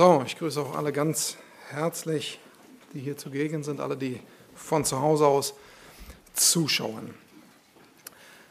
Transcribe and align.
So, 0.00 0.22
ich 0.24 0.38
grüße 0.38 0.58
auch 0.62 0.76
alle 0.76 0.92
ganz 0.92 1.36
herzlich, 1.68 2.40
die 2.94 3.00
hier 3.00 3.18
zugegen 3.18 3.62
sind, 3.62 3.82
alle, 3.82 3.98
die 3.98 4.18
von 4.54 4.82
zu 4.82 5.02
Hause 5.02 5.26
aus 5.26 5.52
zuschauen. 6.32 7.12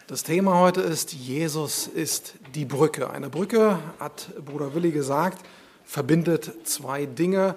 Das 0.05 0.21
Thema 0.21 0.59
heute 0.59 0.81
ist, 0.81 1.11
Jesus 1.11 1.87
ist 1.87 2.35
die 2.53 2.65
Brücke. 2.65 3.09
Eine 3.09 3.31
Brücke, 3.31 3.79
hat 3.99 4.29
Bruder 4.45 4.75
Willi 4.75 4.91
gesagt, 4.91 5.43
verbindet 5.85 6.67
zwei 6.67 7.07
Dinge. 7.07 7.55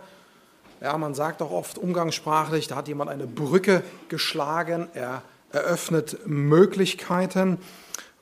Ja, 0.81 0.97
man 0.97 1.15
sagt 1.15 1.43
auch 1.43 1.51
oft 1.51 1.77
umgangssprachlich, 1.77 2.69
da 2.69 2.77
hat 2.77 2.89
jemand 2.89 3.11
eine 3.11 3.27
Brücke 3.27 3.85
geschlagen, 4.09 4.89
er 4.95 5.23
eröffnet 5.53 6.19
Möglichkeiten. 6.25 7.59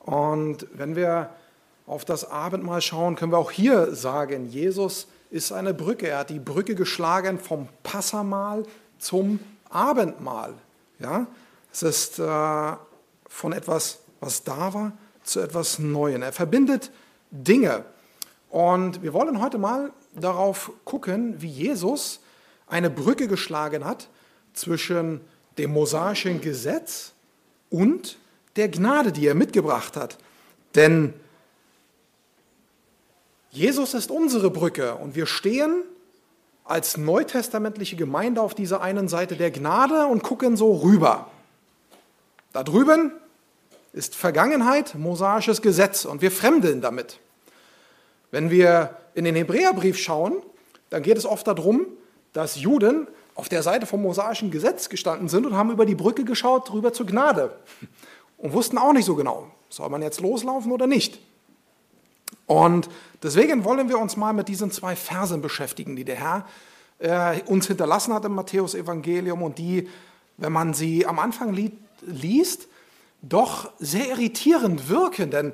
Und 0.01 0.67
wenn 0.73 0.97
wir 0.97 1.31
auf 1.87 2.05
das 2.05 2.29
Abendmahl 2.29 2.83
schauen, 2.83 3.15
können 3.15 3.31
wir 3.31 3.39
auch 3.39 3.53
hier 3.53 3.95
sagen, 3.95 4.49
Jesus 4.49 5.05
ist 5.05 5.20
eine 5.53 5.75
Brücke. 5.75 6.09
Er 6.09 6.19
hat 6.19 6.31
die 6.31 6.39
Brücke 6.39 6.75
geschlagen 6.75 7.39
vom 7.39 7.69
Passamahl 7.83 8.65
zum 8.99 9.41
Abendmahl. 9.69 10.55
Ja? 10.99 11.27
Es 11.73 11.83
ist 11.83 12.19
äh, 12.19 12.73
von 13.29 13.53
etwas, 13.53 13.99
was 14.21 14.45
da 14.45 14.75
war, 14.75 14.93
zu 15.23 15.41
etwas 15.41 15.79
Neuem. 15.79 16.23
Er 16.23 16.33
verbindet 16.33 16.91
Dinge. 17.31 17.85
Und 18.49 19.03
wir 19.03 19.13
wollen 19.13 19.41
heute 19.41 19.59
mal 19.59 19.93
darauf 20.15 20.73
gucken, 20.85 21.41
wie 21.41 21.49
Jesus 21.49 22.21
eine 22.67 22.91
Brücke 22.91 23.29
geschlagen 23.29 23.85
hat 23.85 24.09
zwischen 24.55 25.21
dem 25.59 25.73
mosaischen 25.73 26.41
Gesetz 26.41 27.13
und 27.69 28.19
der 28.57 28.69
Gnade, 28.69 29.13
die 29.13 29.27
er 29.27 29.35
mitgebracht 29.35 29.97
hat. 29.97 30.19
Denn 30.75 31.15
Jesus 33.51 33.95
ist 33.95 34.11
unsere 34.11 34.51
Brücke 34.51 34.95
und 34.95 35.17
wir 35.17 35.27
stehen 35.27 35.83
als 36.65 36.97
neutestamentliche 36.97 37.97
Gemeinde 37.97 38.41
auf 38.41 38.55
dieser 38.55 38.81
einen 38.81 39.09
Seite 39.09 39.35
der 39.35 39.51
Gnade 39.51 40.07
und 40.07 40.23
gucken 40.23 40.57
so 40.57 40.77
rüber. 40.77 41.29
Da 42.53 42.63
drüben 42.63 43.13
ist 43.93 44.15
Vergangenheit, 44.15 44.95
mosaisches 44.95 45.63
Gesetz 45.63 46.05
und 46.05 46.23
wir 46.23 46.31
fremdeln 46.31 46.81
damit. 46.81 47.19
Wenn 48.31 48.51
wir 48.51 48.97
in 49.15 49.25
den 49.25 49.35
Hebräerbrief 49.35 49.99
schauen, 49.99 50.35
dann 50.91 51.03
geht 51.03 51.19
es 51.19 51.27
oft 51.27 51.49
darum, 51.49 51.87
dass 52.33 52.61
Juden 52.61 53.09
auf 53.35 53.49
der 53.49 53.65
Seite 53.65 53.87
vom 53.87 54.03
mosaischen 54.03 54.53
Gesetz 54.53 54.89
gestanden 54.89 55.29
sind 55.29 55.45
und 55.45 55.57
haben 55.57 55.73
über 55.73 55.87
die 55.87 55.97
Brücke 55.97 56.25
geschaut, 56.25 56.73
rüber 56.73 56.93
zur 56.93 57.07
Gnade 57.07 57.53
und 58.39 58.53
wussten 58.53 58.79
auch 58.79 58.93
nicht 58.93 59.07
so 59.07 59.17
genau, 59.17 59.49
soll 59.69 59.89
man 59.89 60.03
jetzt 60.03 60.21
loslaufen 60.21 60.71
oder 60.71 60.87
nicht. 60.87 61.21
Und 62.51 62.89
deswegen 63.23 63.63
wollen 63.63 63.89
wir 63.89 64.01
uns 64.01 64.17
mal 64.17 64.33
mit 64.33 64.49
diesen 64.49 64.73
zwei 64.73 64.97
Versen 64.97 65.41
beschäftigen, 65.41 65.95
die 65.95 66.05
der 66.05 66.17
Herr 66.17 66.47
äh, 66.99 67.41
uns 67.47 67.69
hinterlassen 67.69 68.13
hat 68.13 68.25
im 68.25 68.33
Matthäus-Evangelium 68.33 69.41
und 69.41 69.59
die, 69.59 69.89
wenn 70.37 70.53
man 70.53 70.75
sie 70.75 71.07
am 71.07 71.21
Anfang 71.21 71.53
li 71.53 71.71
liest, 72.03 72.67
doch 73.23 73.71
sehr 73.79 74.09
irritierend 74.09 74.89
wirken. 74.89 75.31
Denn 75.31 75.53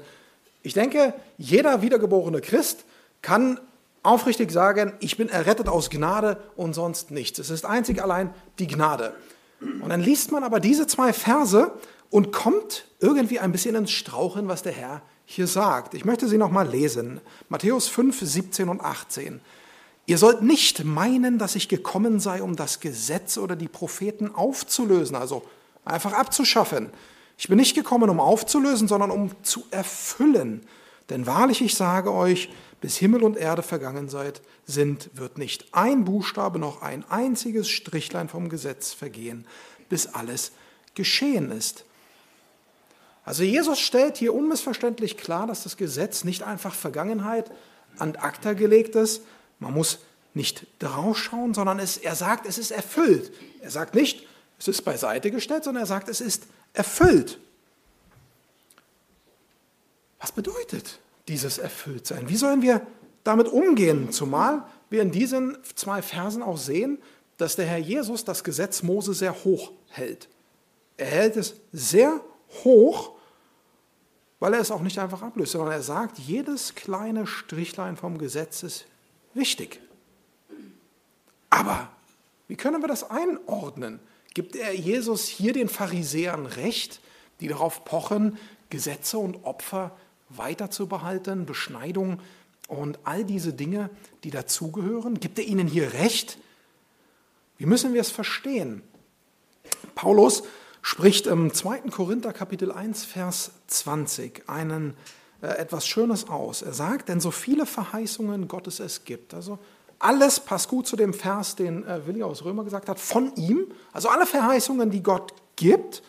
ich 0.63 0.73
denke, 0.73 1.13
jeder 1.37 1.83
wiedergeborene 1.83 2.41
Christ 2.41 2.87
kann 3.21 3.61
aufrichtig 4.03 4.51
sagen, 4.51 4.95
ich 5.01 5.19
bin 5.19 5.29
errettet 5.29 5.69
aus 5.69 5.91
Gnade 5.91 6.43
und 6.57 6.73
sonst 6.73 7.11
nichts. 7.11 7.39
Es 7.39 7.51
ist 7.51 7.67
einzig 7.67 8.03
allein 8.03 8.33
die 8.59 8.69
Gnade. 8.69 9.15
Und 9.61 9.91
dann 9.91 10.01
liest 10.01 10.33
man 10.33 10.45
aber 10.45 10.61
diese 10.61 10.87
zwei 10.87 11.13
Verse 11.13 11.73
und 12.09 12.33
kommt 12.33 12.87
irgendwie 13.01 13.39
ein 13.39 13.53
bisschen 13.53 13.75
ins 13.75 13.91
Strauchen, 13.91 14.49
was 14.49 14.63
der 14.63 14.73
Herr 14.73 15.03
hier 15.27 15.47
sagt. 15.47 15.93
Ich 15.95 16.05
möchte 16.05 16.29
sie 16.29 16.39
nochmal 16.39 16.69
lesen. 16.69 17.21
Matthäus 17.49 17.89
5, 17.89 18.21
17 18.21 18.69
und 18.69 18.81
18. 18.81 19.41
Ihr 20.07 20.19
sollt 20.19 20.41
nicht 20.41 20.85
meinen, 20.85 21.39
dass 21.39 21.57
ich 21.57 21.69
gekommen 21.69 22.21
sei, 22.21 22.43
um 22.43 22.55
das 22.55 22.79
Gesetz 22.79 23.37
oder 23.37 23.57
die 23.57 23.69
Propheten 23.69 24.33
aufzulösen, 24.33 25.17
also 25.17 25.43
einfach 25.85 26.13
abzuschaffen. 26.13 26.91
Ich 27.37 27.49
bin 27.49 27.59
nicht 27.59 27.75
gekommen, 27.75 28.09
um 28.09 28.21
aufzulösen, 28.21 28.87
sondern 28.87 29.11
um 29.11 29.31
zu 29.43 29.65
erfüllen. 29.73 30.65
Denn 31.11 31.27
wahrlich, 31.27 31.61
ich 31.61 31.75
sage 31.75 32.13
euch, 32.13 32.51
bis 32.81 32.97
Himmel 32.97 33.25
und 33.25 33.37
Erde 33.37 33.63
vergangen 33.63 34.09
seid, 34.09 34.43
sind, 34.65 35.11
wird 35.15 35.39
nicht 35.39 35.67
ein 35.73 36.05
Buchstabe 36.05 36.59
noch 36.59 36.83
ein 36.83 37.05
einziges 37.11 37.69
Strichlein 37.69 38.29
vom 38.29 38.49
Gesetz 38.49 38.93
vergehen, 38.93 39.45
bis 39.89 40.07
alles 40.07 40.53
geschehen 40.95 41.51
ist. 41.51 41.85
Also 43.27 43.43
Jesus 43.43 43.81
stellt 43.81 44.17
hier 44.17 44.33
unmissverständlich 44.33 45.17
klar, 45.17 45.49
dass 45.49 45.65
das 45.65 45.77
Gesetz 45.77 46.23
nicht 46.23 46.45
einfach 46.45 46.73
Vergangenheit 46.73 47.51
an 47.99 48.15
acta 48.15 48.53
gelegt 48.53 48.95
ist. 48.95 49.23
Man 49.59 49.75
muss 49.75 49.99
nicht 50.33 50.69
draufschauen, 50.79 51.53
sondern 51.53 51.81
es, 51.81 51.97
er 51.97 52.15
sagt, 52.15 52.47
es 52.47 52.57
ist 52.57 52.71
erfüllt. 52.71 53.33
Er 53.61 53.71
sagt 53.73 53.97
nicht, 53.97 54.25
es 54.61 54.69
ist 54.69 54.83
beiseite 54.83 55.33
gestellt, 55.33 55.65
sondern 55.65 55.83
er 55.83 55.87
sagt, 55.87 56.09
es 56.09 56.21
ist 56.21 56.45
erfüllt. 56.73 57.41
Was 60.21 60.31
bedeutet 60.31 61.01
dieses 61.27 61.59
Erfülltsein? 61.59 62.29
Wie 62.29 62.37
sollen 62.37 62.63
wir 62.63 62.87
damit 63.25 63.49
umgehen? 63.49 64.13
Zumal 64.13 64.63
wir 64.89 65.03
in 65.03 65.11
diesen 65.11 65.59
zwei 65.75 66.01
Versen 66.01 66.45
auch 66.45 66.59
sehen, 66.59 66.99
dass 67.39 67.57
der 67.57 67.67
Herr 67.67 67.79
Jesus 67.79 68.25
das 68.25 68.45
Gesetz 68.45 68.85
Mose 68.85 69.15
sehr 69.15 69.43
hoch 69.43 69.73
hält. 69.89 70.29
Er 70.97 71.07
hält 71.07 71.37
es 71.37 71.57
sehr 71.73 72.21
hoch 72.63 73.16
weil 74.39 74.55
er 74.55 74.61
es 74.61 74.71
auch 74.71 74.83
nicht 74.83 74.99
einfach 74.99 75.23
ablöst, 75.23 75.53
sondern 75.53 75.73
er 75.73 75.83
sagt, 75.83 76.19
jedes 76.19 76.75
kleine 76.75 77.27
Strichlein 77.27 77.97
vom 77.97 78.19
Gesetz 78.19 78.63
ist 78.63 78.87
wichtig. 79.35 79.81
Aber 81.51 81.89
wie 82.49 82.57
können 82.57 82.83
wir 82.83 82.89
das 82.89 83.09
einordnen? 83.11 83.99
Gibt 84.35 84.55
er 84.57 84.75
Jesus 84.75 85.27
hier 85.27 85.53
den 85.53 85.69
Pharisäern 85.69 86.47
recht, 86.47 87.01
die 87.41 87.49
darauf 87.49 87.85
pochen, 87.85 88.39
Gesetze 88.69 89.19
und 89.19 89.45
Opfer 89.45 89.97
weiterzubehalten, 90.29 91.47
Beschneidung 91.47 92.21
und 92.69 92.99
all 93.05 93.25
diese 93.25 93.53
Dinge, 93.55 93.91
die 94.25 94.31
dazugehören? 94.31 95.21
Gibt 95.21 95.39
er 95.39 95.47
ihnen 95.47 95.67
hier 95.67 95.95
recht? 95.95 96.39
Wie 97.57 97.67
müssen 97.67 97.95
wir 97.95 98.03
es 98.03 98.11
verstehen? 98.11 98.83
Paulus 99.95 100.43
spricht 100.87 101.27
im 101.27 101.53
2. 101.53 101.81
Korinther 101.91 102.33
Kapitel 102.33 102.71
1, 102.71 103.07
Vers 103.07 103.51
20 103.67 104.49
einen, 104.49 104.95
äh, 105.43 105.49
etwas 105.49 105.85
Schönes 105.85 106.29
aus. 106.29 106.63
Er 106.63 106.73
sagt, 106.75 107.09
denn 107.09 107.19
so 107.19 107.33
viele 107.33 107.67
Verheißungen 107.67 108.47
Gottes 108.47 108.79
es 108.79 109.05
gibt, 109.05 109.35
also 109.35 109.59
alles 109.99 110.39
passt 110.39 110.69
gut 110.69 110.87
zu 110.87 110.95
dem 110.95 111.13
Vers, 111.13 111.57
den 111.57 111.85
äh, 111.85 112.07
Willi 112.07 112.23
aus 112.23 112.45
Römer 112.45 112.63
gesagt 112.63 112.89
hat, 112.89 113.01
von 113.01 113.35
ihm, 113.35 113.67
also 113.93 114.09
alle 114.09 114.27
Verheißungen, 114.27 114.93
die 114.93 115.03
Gott 115.03 115.35
gibt, 115.57 116.05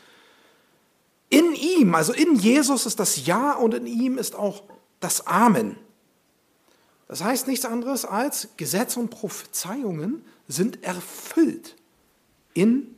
in 1.30 1.56
ihm, 1.56 1.96
also 1.96 2.14
in 2.14 2.36
Jesus 2.36 2.86
ist 2.86 3.00
das 3.00 3.26
Ja 3.26 3.54
und 3.54 3.74
in 3.74 3.88
ihm 3.88 4.20
ist 4.20 4.36
auch 4.36 4.62
das 5.00 5.26
Amen. 5.26 5.76
Das 7.08 7.24
heißt 7.24 7.48
nichts 7.48 7.66
anderes 7.66 8.06
als 8.06 8.50
Gesetz 8.58 8.96
und 8.96 9.10
Prophezeiungen 9.10 10.24
sind 10.48 10.84
erfüllt 10.84 11.76
in 12.54 12.96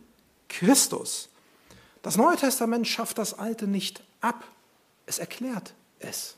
Christus. 0.49 1.29
Das 2.01 2.17
Neue 2.17 2.37
Testament 2.37 2.87
schafft 2.87 3.17
das 3.17 3.37
Alte 3.37 3.67
nicht 3.67 4.01
ab, 4.21 4.43
es 5.05 5.19
erklärt 5.19 5.73
es. 5.99 6.35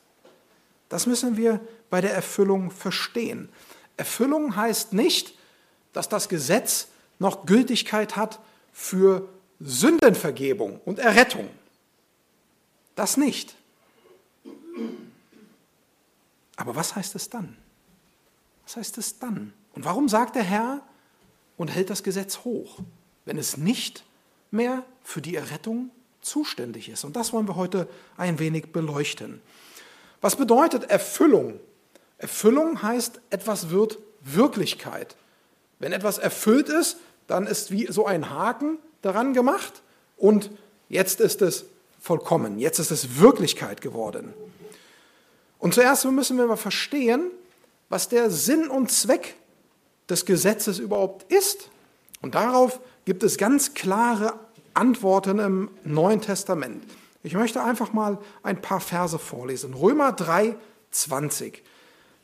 Das 0.90 1.06
müssen 1.06 1.38
wir 1.38 1.60
bei 1.90 2.02
der 2.02 2.14
Erfüllung 2.14 2.72
verstehen. 2.72 3.50
Erfüllung 3.98 4.56
heißt 4.56 4.94
nicht, 4.94 5.36
dass 5.94 6.10
das 6.10 6.30
Gesetz 6.30 6.88
noch 7.20 7.46
Gültigkeit 7.46 8.16
hat 8.16 8.40
für 8.74 9.30
Sündenvergebung 9.60 10.82
und 10.86 11.00
Errettung. 11.00 11.48
Das 12.96 13.18
nicht. 13.18 13.56
Aber 16.56 16.76
was 16.76 16.96
heißt 16.96 17.16
es 17.16 17.30
dann? 17.30 17.58
Was 18.64 18.78
heißt 18.78 18.98
es 18.98 19.20
dann? 19.20 19.54
Und 19.74 19.86
warum 19.86 20.10
sagt 20.10 20.36
der 20.36 20.44
Herr 20.44 20.82
und 21.58 21.70
hält 21.70 21.90
das 21.90 22.04
Gesetz 22.04 22.40
hoch, 22.40 22.80
wenn 23.26 23.38
es 23.38 23.58
nicht 23.58 24.04
mehr 24.50 24.84
für 25.04 25.22
die 25.22 25.36
Errettung 25.36 25.90
zuständig 26.22 26.90
ist. 26.90 27.04
Und 27.04 27.16
das 27.16 27.34
wollen 27.34 27.48
wir 27.48 27.56
heute 27.56 27.88
ein 28.18 28.40
wenig 28.40 28.72
beleuchten. 28.72 29.42
Was 30.22 30.36
bedeutet 30.36 30.90
Erfüllung? 30.90 31.60
Erfüllung 32.18 32.82
heißt, 32.84 33.20
etwas 33.32 33.72
wird 33.72 33.98
Wirklichkeit. 34.22 35.16
Wenn 35.80 35.94
etwas 35.94 36.20
erfüllt 36.20 36.70
ist, 36.70 36.98
dann 37.28 37.48
ist 37.48 37.72
wie 37.72 37.88
so 37.92 38.06
ein 38.06 38.30
Haken 38.30 38.78
daran 39.02 39.34
gemacht 39.34 39.82
und 40.18 40.52
jetzt 40.90 41.20
ist 41.20 41.42
es 41.42 41.66
vollkommen, 42.00 42.60
jetzt 42.60 42.78
ist 42.78 42.92
es 42.92 43.20
Wirklichkeit 43.20 43.82
geworden. 43.82 44.34
Und 45.58 45.74
zuerst 45.74 46.06
müssen 46.06 46.38
wir 46.38 46.46
mal 46.46 46.58
verstehen, 46.58 47.32
was 47.90 48.10
der 48.10 48.30
Sinn 48.30 48.70
und 48.70 48.92
Zweck 48.92 49.36
des 50.10 50.26
Gesetzes 50.26 50.80
überhaupt 50.80 51.32
ist. 51.32 51.70
Und 52.22 52.36
darauf 52.36 52.80
gibt 53.06 53.24
es 53.24 53.38
ganz 53.38 53.74
klare 53.74 54.40
Antworten 54.74 55.40
im 55.40 55.70
Neuen 55.84 56.22
Testament. 56.22 56.84
Ich 57.24 57.34
möchte 57.34 57.64
einfach 57.64 57.94
mal 57.94 58.18
ein 58.44 58.62
paar 58.62 58.80
Verse 58.80 59.20
vorlesen. 59.20 59.74
Römer 59.74 60.12
3, 60.12 60.56
20. 60.92 61.64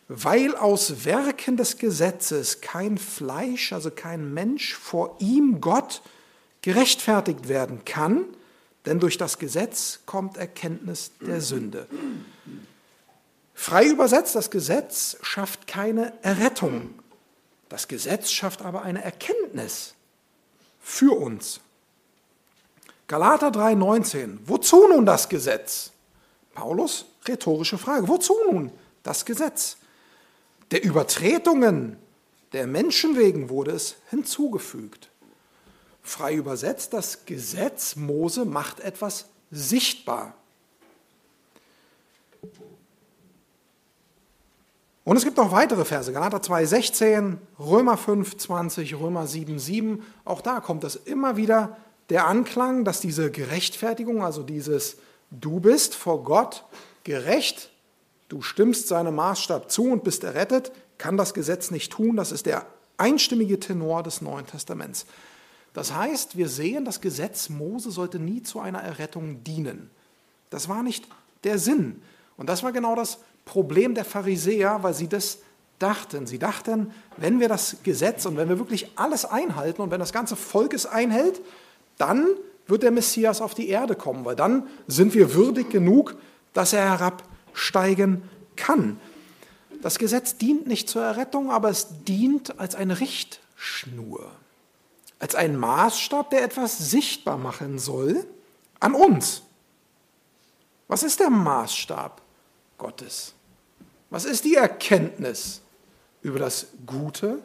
weil 0.10 0.56
aus 0.56 1.06
Werken 1.06 1.58
des 1.58 1.78
Gesetzes 1.78 2.62
kein 2.62 2.98
Fleisch, 2.98 3.74
also 3.74 3.92
kein 3.92 4.34
Mensch 4.34 4.74
vor 4.74 5.18
ihm, 5.20 5.60
Gott, 5.60 6.02
gerechtfertigt 6.62 7.50
werden 7.50 7.84
kann, 7.86 8.26
denn 8.86 9.00
durch 9.00 9.18
das 9.18 9.38
Gesetz 9.38 10.00
kommt 10.06 10.38
Erkenntnis 10.38 11.12
der 11.20 11.42
Sünde. 11.42 11.88
Frei 13.54 13.86
übersetzt, 13.86 14.36
das 14.36 14.50
Gesetz 14.50 15.18
schafft 15.22 15.68
keine 15.68 16.14
Errettung. 16.22 17.00
Das 17.70 17.88
Gesetz 17.90 18.32
schafft 18.32 18.62
aber 18.62 18.84
eine 18.84 19.04
Erkenntnis 19.04 19.96
für 20.80 21.18
uns. 21.18 21.60
Galater 23.08 23.52
3:19. 23.52 24.40
Wozu 24.46 24.88
nun 24.88 25.06
das 25.06 25.30
Gesetz? 25.30 25.92
Paulus, 26.54 27.06
rhetorische 27.28 27.78
Frage. 27.78 28.08
Wozu 28.08 28.36
nun 28.52 28.72
das 29.04 29.26
Gesetz? 29.26 29.78
Der 30.72 30.84
Übertretungen 30.84 31.98
der 32.54 32.68
Menschen 32.68 33.18
wegen 33.18 33.50
wurde 33.50 33.72
es 33.72 33.96
hinzugefügt. 34.10 35.10
Frei 36.02 36.36
übersetzt, 36.36 36.94
das 36.94 37.26
Gesetz 37.26 37.96
Mose 37.96 38.46
macht 38.46 38.80
etwas 38.80 39.26
sichtbar. 39.52 40.34
Und 45.04 45.16
es 45.16 45.24
gibt 45.24 45.38
noch 45.38 45.52
weitere 45.54 45.86
Verse, 45.86 46.12
Galater 46.12 46.40
2,16, 46.40 47.38
Römer 47.60 47.98
5,20, 47.98 49.00
Römer 49.00 49.26
7,7. 49.26 50.02
Auch 50.26 50.42
da 50.42 50.60
kommt 50.60 50.84
es 50.84 50.98
immer 50.98 51.38
wieder 51.38 51.78
der 52.10 52.28
Anklang, 52.28 52.86
dass 52.86 53.02
diese 53.02 53.32
Gerechtfertigung, 53.32 54.24
also 54.24 54.44
dieses 54.44 54.98
Du 55.30 55.60
bist 55.60 55.94
vor 55.94 56.24
Gott 56.24 56.64
gerecht, 57.04 57.70
du 58.30 58.42
stimmst 58.42 58.88
seinem 58.88 59.16
Maßstab 59.16 59.70
zu 59.70 59.84
und 59.84 60.04
bist 60.04 60.24
errettet, 60.24 60.72
kann 60.98 61.18
das 61.18 61.34
Gesetz 61.34 61.70
nicht 61.70 61.92
tun. 61.92 62.16
Das 62.16 62.32
ist 62.32 62.46
der 62.46 62.66
einstimmige 62.98 63.60
Tenor 63.60 64.04
des 64.04 64.22
Neuen 64.22 64.48
Testaments. 64.48 65.06
Das 65.74 65.94
heißt, 65.94 66.38
wir 66.38 66.50
sehen, 66.50 66.86
das 66.86 67.02
Gesetz 67.02 67.50
Mose 67.50 67.92
sollte 67.92 68.20
nie 68.20 68.42
zu 68.42 68.60
einer 68.60 68.80
Errettung 68.80 69.44
dienen. 69.44 69.92
Das 70.50 70.70
war 70.70 70.82
nicht 70.82 71.08
der 71.44 71.60
Sinn. 71.60 72.02
Und 72.38 72.50
das 72.50 72.64
war 72.64 72.72
genau 72.72 72.96
das 72.96 73.20
Problem 73.46 73.94
der 73.94 74.06
Pharisäer, 74.06 74.80
weil 74.82 74.94
sie 74.94 75.08
das 75.08 75.40
dachten. 75.80 76.26
Sie 76.26 76.40
dachten, 76.40 76.92
wenn 77.18 77.40
wir 77.40 77.50
das 77.50 77.78
Gesetz 77.84 78.26
und 78.26 78.38
wenn 78.38 78.50
wir 78.50 78.60
wirklich 78.60 78.92
alles 78.96 79.26
einhalten 79.26 79.82
und 79.82 79.92
wenn 79.92 80.00
das 80.00 80.14
ganze 80.14 80.36
Volk 80.36 80.74
es 80.74 80.86
einhält, 80.86 81.42
dann 81.98 82.28
wird 82.68 82.84
der 82.84 82.92
Messias 82.92 83.42
auf 83.42 83.54
die 83.54 83.70
Erde 83.70 83.96
kommen, 83.96 84.26
weil 84.26 84.36
dann 84.36 84.68
sind 84.88 85.14
wir 85.14 85.34
würdig 85.34 85.70
genug, 85.70 86.16
dass 86.54 86.74
er 86.74 87.00
herabsteigen 87.00 88.24
kann. 88.56 89.00
Das 89.82 90.00
Gesetz 90.00 90.38
dient 90.38 90.68
nicht 90.68 90.90
zur 90.90 91.04
Errettung, 91.04 91.52
aber 91.52 91.70
es 91.70 91.88
dient 92.04 92.60
als 92.60 92.76
eine 92.76 93.00
Richtschnur, 93.00 94.32
als 95.20 95.36
ein 95.36 95.56
Maßstab, 95.56 96.30
der 96.32 96.44
etwas 96.44 96.78
sichtbar 96.78 97.38
machen 97.38 97.80
soll 97.80 98.26
an 98.80 98.94
uns. 98.94 99.44
Was 100.88 101.04
ist 101.04 101.20
der 101.20 101.30
Maßstab 101.30 102.22
Gottes? 102.78 103.34
Was 104.10 104.26
ist 104.26 104.46
die 104.46 104.56
Erkenntnis 104.56 105.62
über 106.22 106.40
das 106.40 106.68
Gute 106.86 107.40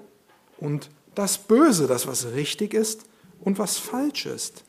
und 0.59 0.91
das 1.15 1.39
Böse, 1.39 1.87
das 1.87 2.07
was 2.07 2.33
richtig 2.33 2.73
ist 2.73 3.05
und 3.45 3.59
was 3.59 3.79
falsch 3.79 4.27
ist? 4.27 4.65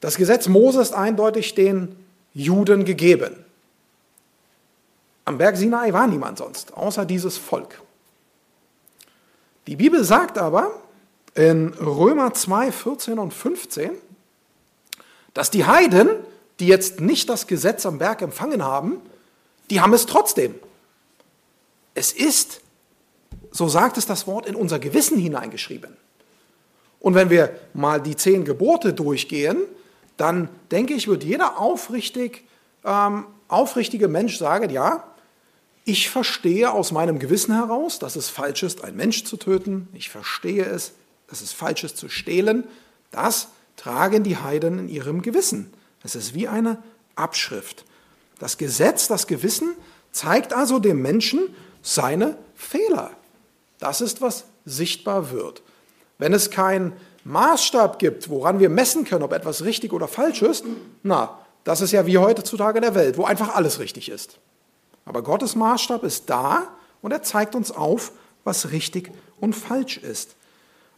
Das 0.00 0.16
Gesetz 0.16 0.48
Mose 0.48 0.80
ist 0.80 0.94
eindeutig 0.94 1.54
den 1.54 1.96
Juden 2.32 2.84
gegeben. 2.84 3.34
Am 5.24 5.38
Berg 5.38 5.56
Sinai 5.56 5.92
war 5.92 6.06
niemand 6.06 6.38
sonst, 6.38 6.74
außer 6.74 7.04
dieses 7.04 7.36
Volk. 7.36 7.80
Die 9.66 9.76
Bibel 9.76 10.04
sagt 10.04 10.38
aber 10.38 10.70
in 11.34 11.74
Römer 11.74 12.32
2, 12.32 12.70
14 12.70 13.18
und 13.18 13.34
15, 13.34 13.90
dass 15.34 15.50
die 15.50 15.64
Heiden, 15.64 16.08
die 16.60 16.68
jetzt 16.68 17.00
nicht 17.00 17.28
das 17.28 17.46
Gesetz 17.46 17.84
am 17.84 17.98
Berg 17.98 18.22
empfangen 18.22 18.62
haben, 18.62 19.00
die 19.70 19.80
haben 19.80 19.92
es 19.92 20.06
trotzdem. 20.06 20.54
Es 21.94 22.12
ist, 22.12 22.60
so 23.50 23.68
sagt 23.68 23.96
es 23.96 24.06
das 24.06 24.26
Wort, 24.26 24.46
in 24.46 24.54
unser 24.54 24.78
Gewissen 24.78 25.18
hineingeschrieben. 25.18 25.96
Und 27.06 27.14
wenn 27.14 27.30
wir 27.30 27.56
mal 27.72 28.00
die 28.00 28.16
zehn 28.16 28.44
Gebote 28.44 28.92
durchgehen, 28.92 29.58
dann 30.16 30.48
denke 30.72 30.92
ich, 30.92 31.06
wird 31.06 31.22
jeder 31.22 31.60
aufrichtig, 31.60 32.42
ähm, 32.84 33.26
aufrichtige 33.46 34.08
Mensch 34.08 34.38
sagen, 34.38 34.70
ja, 34.70 35.04
ich 35.84 36.10
verstehe 36.10 36.72
aus 36.72 36.90
meinem 36.90 37.20
Gewissen 37.20 37.54
heraus, 37.54 38.00
dass 38.00 38.16
es 38.16 38.28
falsch 38.28 38.64
ist, 38.64 38.82
einen 38.82 38.96
Mensch 38.96 39.22
zu 39.22 39.36
töten. 39.36 39.86
Ich 39.92 40.10
verstehe 40.10 40.64
es, 40.64 40.94
dass 41.28 41.42
es 41.42 41.52
falsch 41.52 41.84
ist, 41.84 41.96
zu 41.96 42.08
stehlen. 42.08 42.64
Das 43.12 43.50
tragen 43.76 44.24
die 44.24 44.38
Heiden 44.38 44.80
in 44.80 44.88
ihrem 44.88 45.22
Gewissen. 45.22 45.72
Es 46.02 46.16
ist 46.16 46.34
wie 46.34 46.48
eine 46.48 46.82
Abschrift. 47.14 47.84
Das 48.40 48.58
Gesetz, 48.58 49.06
das 49.06 49.28
Gewissen 49.28 49.76
zeigt 50.10 50.52
also 50.52 50.80
dem 50.80 51.02
Menschen 51.02 51.54
seine 51.82 52.36
Fehler. 52.56 53.12
Das 53.78 54.00
ist, 54.00 54.20
was 54.20 54.42
sichtbar 54.64 55.30
wird. 55.30 55.62
Wenn 56.18 56.32
es 56.32 56.50
keinen 56.50 56.92
Maßstab 57.24 57.98
gibt, 57.98 58.28
woran 58.28 58.58
wir 58.58 58.68
messen 58.68 59.04
können, 59.04 59.22
ob 59.22 59.32
etwas 59.32 59.64
richtig 59.64 59.92
oder 59.92 60.08
falsch 60.08 60.42
ist, 60.42 60.64
na, 61.02 61.38
das 61.64 61.80
ist 61.80 61.92
ja 61.92 62.06
wie 62.06 62.18
heutzutage 62.18 62.78
in 62.78 62.82
der 62.82 62.94
Welt, 62.94 63.18
wo 63.18 63.24
einfach 63.24 63.54
alles 63.54 63.80
richtig 63.80 64.08
ist. 64.08 64.38
Aber 65.04 65.22
Gottes 65.22 65.54
Maßstab 65.54 66.04
ist 66.04 66.30
da 66.30 66.68
und 67.02 67.12
er 67.12 67.22
zeigt 67.22 67.54
uns 67.54 67.70
auf, 67.70 68.12
was 68.44 68.70
richtig 68.70 69.10
und 69.40 69.54
falsch 69.54 69.96
ist. 69.98 70.36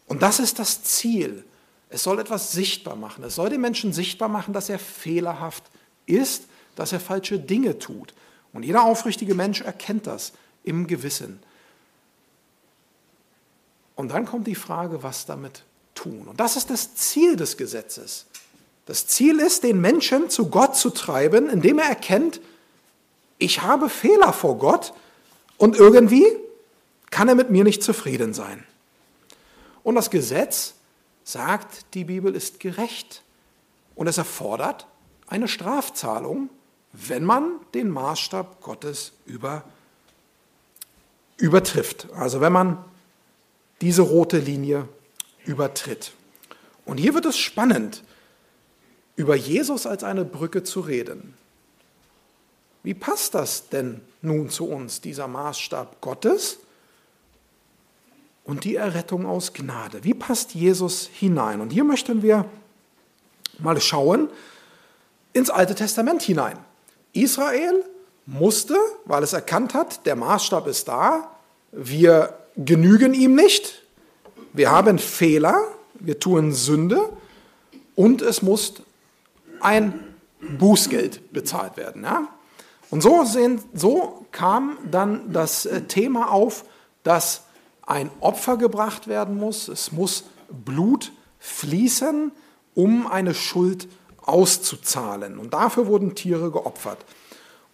Und 0.07 0.23
das 0.23 0.39
ist 0.39 0.59
das 0.59 0.83
Ziel. 0.83 1.45
Es 1.91 2.03
soll 2.03 2.19
etwas 2.19 2.53
sichtbar 2.53 2.97
machen. 2.97 3.25
Es 3.25 3.35
soll 3.35 3.49
den 3.49 3.61
Menschen 3.61 3.93
sichtbar 3.93 4.29
machen, 4.29 4.53
dass 4.53 4.69
er 4.69 4.79
fehlerhaft 4.79 5.65
ist 6.07 6.45
dass 6.79 6.93
er 6.93 7.01
falsche 7.01 7.41
Dinge 7.41 7.79
tut. 7.79 8.15
Und 8.53 8.63
jeder 8.63 8.85
aufrichtige 8.85 9.35
Mensch 9.35 9.61
erkennt 9.61 10.07
das 10.07 10.33
im 10.63 10.87
Gewissen. 10.87 11.41
Und 13.99 14.13
dann 14.13 14.25
kommt 14.25 14.47
die 14.47 14.55
Frage, 14.55 15.03
was 15.03 15.27
damit 15.27 15.65
tun. 15.95 16.29
Und 16.29 16.41
das 16.41 16.57
ist 16.57 16.71
das 16.71 16.95
Ziel 16.95 17.37
des 17.37 17.57
Gesetzes. 17.57 18.27
Das 18.87 19.07
Ziel 19.07 19.41
ist, 19.41 19.65
den 19.65 19.81
Menschen 19.81 20.31
zu 20.31 20.49
Gott 20.49 20.77
zu 20.77 20.89
treiben, 20.89 21.51
indem 21.51 21.79
er 21.79 21.89
erkennt, 21.91 22.41
ich 23.37 23.61
habe 23.61 23.91
Fehler 23.91 24.33
vor 24.33 24.57
Gott 24.57 24.95
und 25.59 25.77
irgendwie 25.77 26.25
kann 27.11 27.29
er 27.29 27.35
mit 27.35 27.51
mir 27.51 27.65
nicht 27.65 27.83
zufrieden 27.83 28.33
sein. 28.33 28.65
Und 29.83 29.97
das 29.97 30.11
Gesetz, 30.11 30.75
sagt 31.25 31.95
die 31.95 32.05
Bibel, 32.05 32.35
ist 32.35 32.61
gerecht 32.61 33.23
und 33.95 34.07
es 34.07 34.17
erfordert 34.17 34.87
eine 35.27 35.49
Strafzahlung 35.49 36.49
wenn 36.93 37.25
man 37.25 37.61
den 37.75 37.91
Maßstab 37.91 38.63
Gottes 38.63 39.13
über, 39.27 39.65
übertrifft. 41.37 42.09
Also 42.15 42.41
wenn 42.41 42.53
man 42.53 42.85
diese 43.81 44.03
rote 44.03 44.39
Linie 44.39 44.89
übertritt. 45.45 46.13
Und 46.85 46.99
hier 46.99 47.15
wird 47.15 47.27
es 47.27 47.39
spannend, 47.39 48.03
über 49.17 49.35
Jesus 49.35 49.87
als 49.87 50.05
eine 50.05 50.25
Brücke 50.25 50.63
zu 50.63 50.81
reden. 50.81 51.35
Wie 52.83 52.95
passt 52.95 53.35
das 53.35 53.69
denn 53.69 54.01
nun 54.23 54.49
zu 54.49 54.69
uns, 54.69 55.01
dieser 55.01 55.27
Maßstab 55.27 56.01
Gottes 56.01 56.59
und 58.45 58.65
die 58.65 58.77
Errettung 58.77 59.27
aus 59.27 59.53
Gnade? 59.53 60.05
Wie 60.05 60.15
passt 60.15 60.55
Jesus 60.55 61.09
hinein? 61.13 61.61
Und 61.61 61.71
hier 61.71 61.85
möchten 61.85 62.23
wir 62.23 62.47
mal 63.59 63.81
schauen 63.81 64.31
ins 65.33 65.51
Alte 65.51 65.75
Testament 65.75 66.23
hinein. 66.23 66.59
Israel 67.13 67.85
musste, 68.25 68.77
weil 69.05 69.23
es 69.23 69.33
erkannt 69.33 69.75
hat, 69.75 70.07
der 70.07 70.17
Maßstab 70.17 70.67
ist 70.69 70.87
da, 70.89 71.33
wir 71.73 72.38
genügen 72.59 73.15
ihm 73.15 73.35
nicht, 73.35 73.83
wir 74.53 74.71
haben 74.71 74.99
Fehler, 74.99 75.57
wir 75.95 76.19
tun 76.19 76.53
Sünde 76.53 77.09
und 77.95 78.23
es 78.23 78.43
muss 78.43 78.75
ein 79.61 79.95
Bußgeld 80.59 81.33
bezahlt 81.33 81.77
werden. 81.77 82.05
Ja? 82.05 82.29
Und 82.91 83.03
so, 83.03 83.25
sehen, 83.25 83.61
so 83.75 84.27
kam 84.33 84.79
dann 84.91 85.33
das 85.33 85.67
äh, 85.67 85.83
Thema 85.83 86.31
auf, 86.31 86.65
dass 87.03 87.43
ein 87.83 88.11
Opfer 88.21 88.57
gebracht 88.57 89.09
werden 89.09 89.37
muss, 89.37 89.69
es 89.69 89.93
muss 89.93 90.25
Blut 90.51 91.13
fließen, 91.39 92.33
um 92.75 93.07
eine 93.07 93.35
Schuld 93.35 93.89
auszuzahlen. 94.23 95.39
Und 95.39 95.55
dafür 95.55 95.87
wurden 95.87 96.15
Tiere 96.15 96.51
geopfert. 96.51 96.99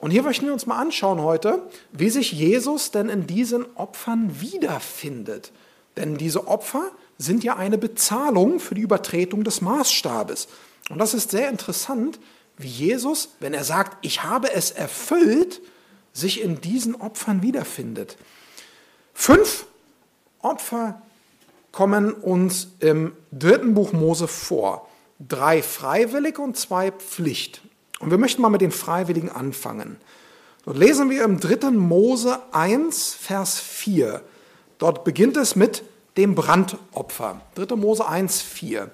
Und 0.05 0.11
hier 0.11 0.23
möchten 0.23 0.45
wir 0.45 0.53
uns 0.53 0.67
mal 0.67 0.77
anschauen 0.77 1.23
heute, 1.23 1.63
wie 1.93 2.11
sich 2.11 2.31
Jesus 2.31 2.91
denn 2.91 3.09
in 3.09 3.27
diesen 3.27 3.65
Opfern 3.75 4.39
wiederfindet. 4.39 5.51
Denn 5.97 6.19
diese 6.19 6.47
Opfer 6.47 6.91
sind 7.17 7.43
ja 7.43 7.57
eine 7.57 7.79
Bezahlung 7.79 8.61
für 8.61 8.75
die 8.75 8.83
Übertretung 8.83 9.45
des 9.45 9.63
Maßstabes. 9.63 10.49
Und 10.91 10.99
das 10.99 11.15
ist 11.15 11.31
sehr 11.31 11.49
interessant, 11.49 12.21
wie 12.59 12.69
Jesus, 12.69 13.31
wenn 13.41 13.55
er 13.55 13.65
sagt, 13.65 13.97
ich 14.05 14.23
habe 14.23 14.53
es 14.53 14.73
erfüllt, 14.73 15.63
sich 16.13 16.43
in 16.43 16.61
diesen 16.61 16.97
Opfern 16.97 17.41
wiederfindet. 17.41 18.19
Fünf 19.15 19.65
Opfer 20.41 21.01
kommen 21.73 22.13
uns 22.13 22.69
im 22.81 23.15
dritten 23.33 23.73
Buch 23.73 23.95
Mose 23.95 24.29
vor. 24.29 24.87
Drei 25.19 25.63
freiwillig 25.63 26.39
und 26.39 26.59
zwei 26.59 26.91
Pflicht. 26.91 27.63
Und 28.05 28.11
wir 28.11 28.19
möchten 28.19 28.43
mal 28.43 28.51
mit 28.51 28.61
den 28.61 28.71
Freiwilligen 28.71 29.31
anfangen. 29.31 29.97
Dort 30.67 30.77
lesen 30.77 31.09
wir 31.09 31.25
im 31.25 31.41
dritten 31.41 31.79
Mose 31.79 32.39
1, 32.53 33.15
Vers 33.15 33.59
4. 33.59 34.21
Dort 34.77 35.05
beginnt 35.05 35.39
es 35.39 35.57
mit 35.57 35.83
dem 36.19 36.35
Brandopfer. 36.35 37.41
3. 37.55 37.77
Mose 37.77 38.07
1, 38.07 38.43
4. 38.43 38.91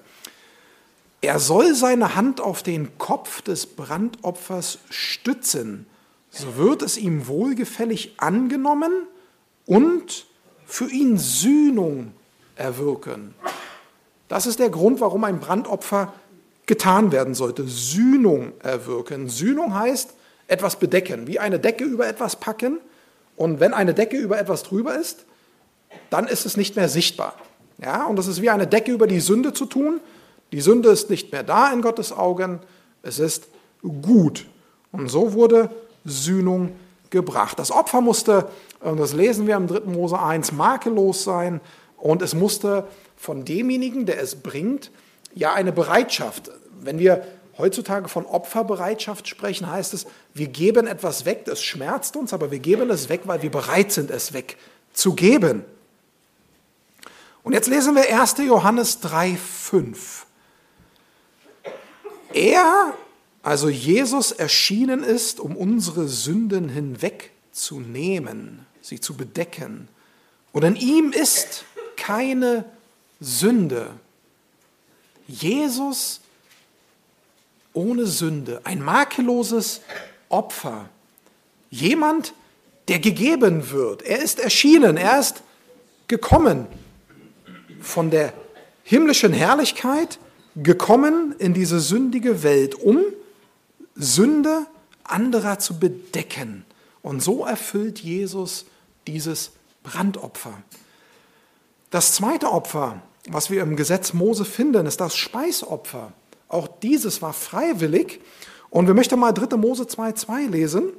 Er 1.19 1.39
soll 1.39 1.75
seine 1.75 2.15
Hand 2.15 2.39
auf 2.39 2.63
den 2.63 2.97
Kopf 2.97 3.41
des 3.41 3.65
Brandopfers 3.65 4.79
stützen, 4.89 5.87
so 6.29 6.55
wird 6.55 6.81
es 6.81 6.97
ihm 6.97 7.27
wohlgefällig 7.27 8.13
angenommen 8.17 8.91
und 9.65 10.25
für 10.65 10.89
ihn 10.89 11.17
Sühnung 11.17 12.13
erwirken. 12.55 13.35
Das 14.29 14.45
ist 14.45 14.59
der 14.59 14.69
Grund, 14.69 15.01
warum 15.01 15.25
ein 15.25 15.41
Brandopfer 15.41 16.13
getan 16.65 17.11
werden 17.11 17.33
sollte. 17.33 17.67
Sühnung 17.67 18.53
erwirken. 18.59 19.29
Sühnung 19.29 19.73
heißt 19.73 20.13
etwas 20.47 20.77
bedecken, 20.77 21.27
wie 21.27 21.39
eine 21.39 21.59
Decke 21.59 21.83
über 21.83 22.07
etwas 22.07 22.35
packen. 22.35 22.79
Und 23.35 23.59
wenn 23.59 23.73
eine 23.73 23.93
Decke 23.93 24.17
über 24.17 24.39
etwas 24.39 24.63
drüber 24.63 24.95
ist, 24.95 25.25
dann 26.09 26.27
ist 26.27 26.45
es 26.45 26.57
nicht 26.57 26.75
mehr 26.75 26.89
sichtbar. 26.89 27.35
Ja, 27.77 28.05
und 28.05 28.15
das 28.15 28.27
ist 28.27 28.41
wie 28.41 28.49
eine 28.49 28.67
Decke 28.67 28.91
über 28.91 29.07
die 29.07 29.19
Sünde 29.19 29.53
zu 29.53 29.65
tun. 29.65 29.99
Die 30.51 30.61
Sünde 30.61 30.89
ist 30.89 31.09
nicht 31.09 31.31
mehr 31.31 31.43
da 31.43 31.71
in 31.71 31.81
Gottes 31.81 32.11
Augen. 32.11 32.59
Es 33.01 33.19
ist 33.19 33.47
gut. 33.81 34.45
Und 34.91 35.09
so 35.09 35.33
wurde 35.33 35.69
Sühnung 36.05 36.73
gebracht. 37.09 37.59
Das 37.59 37.71
Opfer 37.71 38.01
musste, 38.01 38.47
und 38.79 38.99
das 38.99 39.13
lesen 39.13 39.47
wir 39.47 39.55
im 39.55 39.67
3. 39.67 39.81
Mose 39.81 40.19
1, 40.19 40.51
makellos 40.51 41.23
sein 41.23 41.61
und 41.97 42.21
es 42.21 42.33
musste 42.33 42.87
von 43.15 43.45
demjenigen, 43.45 44.05
der 44.05 44.21
es 44.21 44.35
bringt, 44.35 44.91
ja 45.33 45.53
eine 45.53 45.71
Bereitschaft. 45.71 46.51
Wenn 46.79 46.99
wir 46.99 47.25
heutzutage 47.57 48.07
von 48.07 48.25
Opferbereitschaft 48.25 49.27
sprechen, 49.27 49.69
heißt 49.69 49.93
es, 49.93 50.05
wir 50.33 50.47
geben 50.47 50.87
etwas 50.87 51.25
weg, 51.25 51.45
das 51.45 51.61
schmerzt 51.61 52.15
uns, 52.15 52.33
aber 52.33 52.51
wir 52.51 52.59
geben 52.59 52.89
es 52.89 53.09
weg, 53.09 53.21
weil 53.25 53.41
wir 53.41 53.51
bereit 53.51 53.91
sind, 53.91 54.09
es 54.11 54.33
wegzugeben. 54.33 55.63
Und 57.43 57.53
jetzt 57.53 57.67
lesen 57.67 57.95
wir 57.95 58.21
1. 58.21 58.37
Johannes 58.39 58.99
3, 58.99 59.35
5. 59.35 60.25
Er 62.33 62.93
also 63.43 63.69
Jesus 63.69 64.31
erschienen 64.31 65.03
ist, 65.03 65.39
um 65.39 65.55
unsere 65.55 66.07
Sünden 66.07 66.69
hinwegzunehmen, 66.69 68.65
sie 68.81 68.99
zu 68.99 69.15
bedecken. 69.15 69.87
Und 70.51 70.63
in 70.63 70.75
ihm 70.75 71.11
ist 71.11 71.65
keine 71.95 72.65
Sünde. 73.19 73.91
Jesus 75.31 76.21
ohne 77.73 78.05
Sünde, 78.05 78.61
ein 78.63 78.81
makelloses 78.81 79.81
Opfer. 80.29 80.89
Jemand, 81.69 82.33
der 82.87 82.99
gegeben 82.99 83.71
wird. 83.71 84.01
Er 84.01 84.21
ist 84.21 84.39
erschienen, 84.39 84.97
er 84.97 85.19
ist 85.19 85.43
gekommen 86.07 86.67
von 87.79 88.11
der 88.11 88.33
himmlischen 88.83 89.31
Herrlichkeit, 89.31 90.19
gekommen 90.55 91.33
in 91.39 91.53
diese 91.53 91.79
sündige 91.79 92.43
Welt, 92.43 92.75
um 92.75 92.99
Sünde 93.95 94.65
anderer 95.03 95.59
zu 95.59 95.79
bedecken. 95.79 96.65
Und 97.01 97.21
so 97.21 97.45
erfüllt 97.45 97.99
Jesus 97.99 98.65
dieses 99.07 99.51
Brandopfer. 99.83 100.61
Das 101.89 102.13
zweite 102.13 102.51
Opfer, 102.51 103.01
was 103.29 103.49
wir 103.49 103.61
im 103.61 103.75
Gesetz 103.75 104.13
Mose 104.13 104.45
finden, 104.45 104.85
ist 104.85 104.99
das 104.99 105.15
Speisopfer. 105.15 106.11
Auch 106.47 106.67
dieses 106.67 107.21
war 107.21 107.33
freiwillig. 107.33 108.19
Und 108.69 108.87
wir 108.87 108.93
möchten 108.93 109.19
mal 109.19 109.31
3. 109.31 109.57
Mose 109.57 109.83
2,2 109.83 110.49
lesen, 110.49 110.93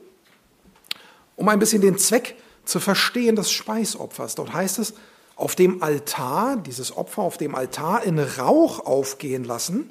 um 1.37 1.49
ein 1.49 1.59
bisschen 1.59 1.83
den 1.83 1.99
Zweck 1.99 2.37
zu 2.64 2.81
verstehen 2.81 3.35
des 3.35 3.50
Speisopfers. 3.50 4.35
Dort 4.35 4.52
heißt 4.52 4.79
es, 4.79 4.95
auf 5.37 5.57
dem 5.57 5.83
Altar, 5.83 6.57
dieses 6.57 6.97
Opfer 6.97 7.23
auf 7.23 7.38
dem 7.38 7.55
Altar 7.55 8.05
in 8.05 8.19
Rauch 8.19 8.81
aufgehen 8.81 9.45
lassen 9.45 9.91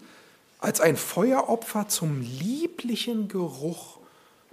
als 0.59 0.79
ein 0.79 0.95
Feueropfer 0.95 1.87
zum 1.87 2.21
lieblichen 2.21 3.27
Geruch 3.27 3.97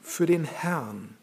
für 0.02 0.24
den 0.24 0.44
Herrn. 0.44 1.16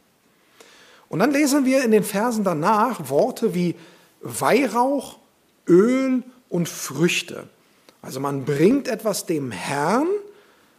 Und 1.10 1.20
dann 1.20 1.32
lesen 1.32 1.66
wir 1.66 1.84
in 1.84 1.92
den 1.92 2.04
Versen 2.04 2.44
danach 2.44 3.10
Worte 3.10 3.56
wie 3.56 3.76
Weihrauch, 4.22 5.18
Öl 5.68 6.24
und 6.56 6.70
Früchte. 6.70 7.50
Also 8.02 8.22
man 8.22 8.46
bringt 8.46 8.88
etwas 8.88 9.26
dem 9.26 9.52
Herrn, 9.52 10.08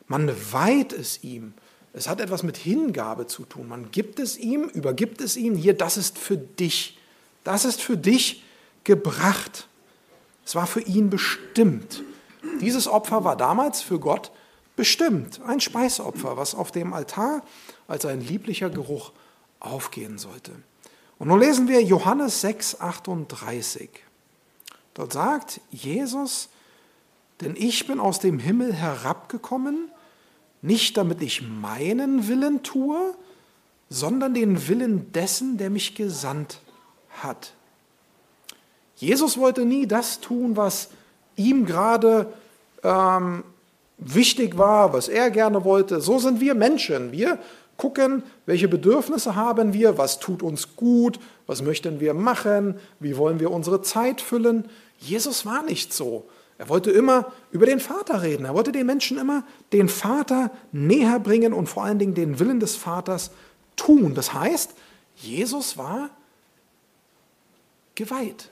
man 0.09 0.33
weiht 0.51 0.95
es 0.95 1.23
ihm. 1.23 1.53
Es 1.93 2.09
hat 2.09 2.19
etwas 2.19 2.43
mit 2.43 2.57
Hingabe 2.57 3.27
zu 3.27 3.45
tun. 3.45 3.69
Man 3.69 3.91
gibt 3.91 4.19
es 4.19 4.39
ihm, 4.39 4.71
übergibt 4.71 5.21
es 5.21 5.37
ihm. 5.37 5.55
Hier, 5.55 5.75
das 5.75 5.99
ist 5.99 6.17
für 6.17 6.39
dich. 6.39 6.99
Das 7.45 7.67
ist 7.67 7.83
für 7.83 7.99
dich 7.99 8.43
gebracht. 8.85 9.69
Es 10.47 10.55
war 10.55 10.67
für 10.67 10.81
ihn 10.81 11.11
bestimmt. 11.11 12.03
Dieses 12.63 12.89
Opfer 12.89 13.25
war 13.25 13.37
damals 13.37 13.83
für 13.83 13.99
Gott 13.99 14.31
bestimmt, 14.77 15.41
ein 15.47 15.61
Speisopfer, 15.61 16.39
was 16.39 16.55
auf 16.55 16.71
dem 16.71 16.95
Altar 16.95 17.43
als 17.87 18.07
ein 18.07 18.23
lieblicher 18.23 18.71
Geruch 18.71 19.13
aufgehen 19.61 20.17
sollte. 20.17 20.53
Und 21.19 21.29
nun 21.29 21.41
lesen 21.41 21.69
wir 21.69 21.83
Johannes 21.83 22.41
6, 22.41 22.81
38. 22.81 24.06
Dort 24.97 25.13
sagt 25.13 25.61
Jesus, 25.71 26.49
denn 27.43 27.55
ich 27.55 27.87
bin 27.87 28.01
aus 28.01 28.19
dem 28.19 28.39
Himmel 28.39 28.73
herabgekommen, 28.73 29.91
nicht 30.63 30.97
damit 30.97 31.21
ich 31.21 31.43
meinen 31.43 32.29
Willen 32.29 32.63
tue, 32.63 33.15
sondern 33.91 34.33
den 34.33 34.69
Willen 34.69 35.13
dessen, 35.13 35.59
der 35.59 35.69
mich 35.69 35.95
gesandt 35.95 36.61
hat. 37.23 37.53
Jesus 38.97 39.37
wollte 39.37 39.67
nie 39.67 39.87
das 39.87 40.21
tun, 40.21 40.57
was 40.57 40.89
ihm 41.37 41.67
gerade 41.67 42.33
ähm, 42.83 43.45
wichtig 43.99 44.57
war, 44.57 44.95
was 44.95 45.09
er 45.09 45.31
gerne 45.31 45.63
wollte. 45.65 46.01
So 46.01 46.19
sind 46.19 46.41
wir 46.41 46.55
Menschen. 46.55 47.13
Wir 47.13 47.39
gucken, 47.77 48.23
welche 48.47 48.69
Bedürfnisse 48.69 49.37
haben 49.37 49.75
wir, 49.75 49.99
was 49.99 50.21
tut 50.21 50.43
uns 50.43 50.75
gut, 50.75 51.21
was 51.47 51.61
möchten 51.61 52.01
wir 52.01 52.15
machen, 52.15 52.81
wie 52.99 53.19
wollen 53.19 53.41
wir 53.41 53.51
unsere 53.51 53.83
Zeit 53.83 54.23
füllen. 54.23 54.65
Jesus 54.99 55.47
war 55.47 55.63
nicht 55.63 55.93
so. 55.93 56.29
Er 56.59 56.69
wollte 56.69 56.91
immer 56.91 57.33
über 57.51 57.67
den 57.67 57.81
Vater 57.81 58.23
reden. 58.23 58.47
Er 58.47 58.55
wollte 58.55 58.73
den 58.73 58.87
Menschen 58.87 59.19
immer 59.19 59.45
den 59.73 59.89
Vater 59.89 60.51
näher 60.73 61.21
bringen 61.21 61.53
und 61.53 61.69
vor 61.69 61.85
allen 61.85 61.99
Dingen 61.99 62.15
den 62.15 62.39
Willen 62.39 62.61
des 62.61 62.77
Vaters 62.77 63.31
tun. 63.77 64.15
Das 64.15 64.33
heißt, 64.33 64.75
Jesus 65.17 65.77
war 65.77 66.11
geweiht. 67.95 68.51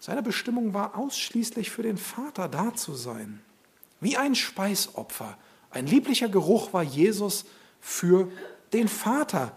Seine 0.00 0.22
Bestimmung 0.22 0.74
war 0.74 0.96
ausschließlich 0.96 1.70
für 1.70 1.82
den 1.82 1.98
Vater 1.98 2.48
da 2.48 2.74
zu 2.74 2.94
sein. 2.94 3.40
Wie 4.00 4.16
ein 4.16 4.34
Speisopfer. 4.34 5.36
Ein 5.70 5.86
lieblicher 5.86 6.28
Geruch 6.28 6.72
war 6.72 6.82
Jesus 6.82 7.44
für 7.80 8.30
den 8.72 8.88
Vater, 8.88 9.52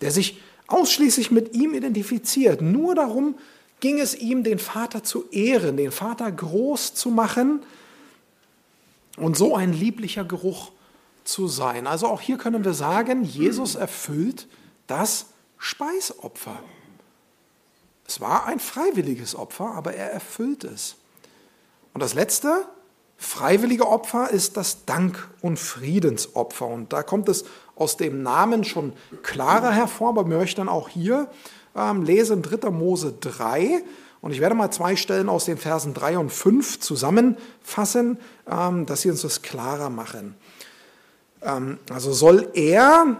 der 0.00 0.10
sich 0.10 0.40
ausschließlich 0.66 1.30
mit 1.30 1.54
ihm 1.54 1.74
identifiziert. 1.74 2.60
Nur 2.60 2.94
darum 2.94 3.36
ging 3.80 3.98
es 4.00 4.14
ihm, 4.14 4.42
den 4.42 4.58
Vater 4.58 5.02
zu 5.02 5.28
ehren, 5.30 5.76
den 5.76 5.92
Vater 5.92 6.30
groß 6.30 6.94
zu 6.94 7.10
machen 7.10 7.62
und 9.16 9.36
so 9.36 9.54
ein 9.54 9.72
lieblicher 9.72 10.24
Geruch 10.24 10.72
zu 11.24 11.48
sein. 11.48 11.86
Also 11.86 12.06
auch 12.06 12.20
hier 12.20 12.38
können 12.38 12.64
wir 12.64 12.74
sagen, 12.74 13.24
Jesus 13.24 13.74
erfüllt 13.74 14.46
das 14.86 15.26
Speisopfer. 15.58 16.58
Es 18.06 18.20
war 18.20 18.46
ein 18.46 18.60
freiwilliges 18.60 19.34
Opfer, 19.34 19.72
aber 19.72 19.94
er 19.94 20.12
erfüllt 20.12 20.64
es. 20.64 20.96
Und 21.92 22.02
das 22.02 22.14
letzte 22.14 22.66
freiwillige 23.16 23.88
Opfer 23.88 24.30
ist 24.30 24.56
das 24.56 24.84
Dank- 24.84 25.28
und 25.40 25.58
Friedensopfer. 25.58 26.66
Und 26.66 26.92
da 26.92 27.02
kommt 27.02 27.28
es 27.28 27.44
aus 27.74 27.96
dem 27.96 28.22
Namen 28.22 28.64
schon 28.64 28.92
klarer 29.22 29.72
hervor, 29.72 30.10
aber 30.10 30.28
wir 30.28 30.38
möchten 30.38 30.68
auch 30.68 30.88
hier 30.88 31.28
ähm, 31.76 32.02
lesen 32.02 32.42
3. 32.42 32.70
Mose 32.70 33.14
3. 33.20 33.82
Und 34.20 34.32
ich 34.32 34.40
werde 34.40 34.54
mal 34.54 34.70
zwei 34.70 34.96
Stellen 34.96 35.28
aus 35.28 35.44
den 35.44 35.58
Versen 35.58 35.94
3 35.94 36.18
und 36.18 36.32
5 36.32 36.80
zusammenfassen, 36.80 38.18
ähm, 38.50 38.86
dass 38.86 39.02
sie 39.02 39.10
uns 39.10 39.22
das 39.22 39.42
klarer 39.42 39.90
machen. 39.90 40.34
Ähm, 41.42 41.78
also 41.90 42.12
soll 42.12 42.50
er 42.54 43.18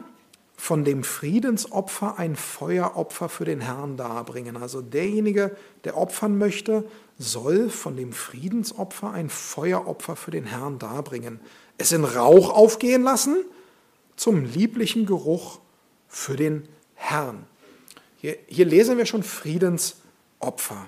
von 0.57 0.85
dem 0.85 1.05
Friedensopfer 1.05 2.19
ein 2.19 2.35
Feueropfer 2.35 3.29
für 3.29 3.45
den 3.45 3.61
Herrn 3.61 3.97
darbringen. 3.97 4.57
Also 4.57 4.81
derjenige, 4.81 5.55
der 5.85 5.97
opfern 5.97 6.39
möchte, 6.39 6.85
soll 7.19 7.69
von 7.69 7.97
dem 7.97 8.13
Friedensopfer 8.13 9.13
ein 9.13 9.29
Feueropfer 9.29 10.17
für 10.17 10.31
den 10.31 10.45
Herrn 10.45 10.79
darbringen. 10.79 11.41
Es 11.79 11.93
in 11.93 12.05
Rauch 12.05 12.51
aufgehen 12.51 13.03
lassen 13.03 13.37
zum 14.17 14.45
lieblichen 14.45 15.05
Geruch 15.05 15.61
für 16.09 16.37
den 16.37 16.67
Herrn. 16.95 17.45
Hier, 18.17 18.37
hier 18.47 18.65
lesen 18.65 18.99
wir 18.99 19.07
schon 19.07 19.23
Friedensopfer. 19.23 20.87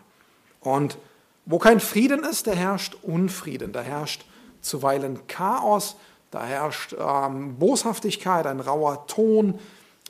Und 0.60 0.98
wo 1.46 1.58
kein 1.58 1.80
Frieden 1.80 2.24
ist, 2.24 2.46
da 2.46 2.52
herrscht 2.52 2.96
Unfrieden, 3.02 3.72
da 3.72 3.80
herrscht 3.80 4.24
zuweilen 4.60 5.26
Chaos, 5.28 5.96
da 6.30 6.44
herrscht 6.44 6.94
ähm, 6.98 7.56
Boshaftigkeit, 7.56 8.46
ein 8.46 8.60
rauer 8.60 9.06
Ton. 9.06 9.58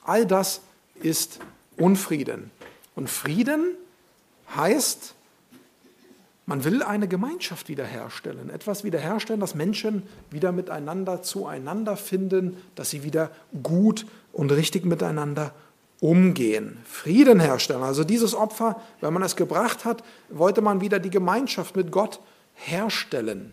All 0.04 0.26
das 0.26 0.62
ist 0.94 1.38
Unfrieden. 1.76 2.50
Und 2.96 3.08
Frieden 3.08 3.76
heißt, 4.56 5.14
man 6.46 6.64
will 6.64 6.82
eine 6.82 7.06
Gemeinschaft 7.08 7.68
wiederherstellen, 7.68 8.48
etwas 8.50 8.82
wiederherstellen, 8.82 9.38
dass 9.38 9.54
Menschen 9.54 10.02
wieder 10.30 10.50
miteinander 10.50 11.22
zueinander 11.22 11.96
finden, 11.96 12.56
dass 12.74 12.90
sie 12.90 13.02
wieder 13.04 13.30
gut 13.62 14.06
und 14.32 14.50
richtig 14.50 14.86
miteinander 14.86 15.52
umgehen. 16.00 16.78
Frieden 16.84 17.40
herstellen. 17.40 17.82
Also 17.82 18.04
dieses 18.04 18.34
Opfer, 18.34 18.80
wenn 19.00 19.12
man 19.12 19.22
es 19.22 19.36
gebracht 19.36 19.84
hat, 19.84 20.04
wollte 20.28 20.60
man 20.60 20.80
wieder 20.80 20.98
die 20.98 21.10
Gemeinschaft 21.10 21.76
mit 21.76 21.90
Gott 21.90 22.20
herstellen. 22.54 23.52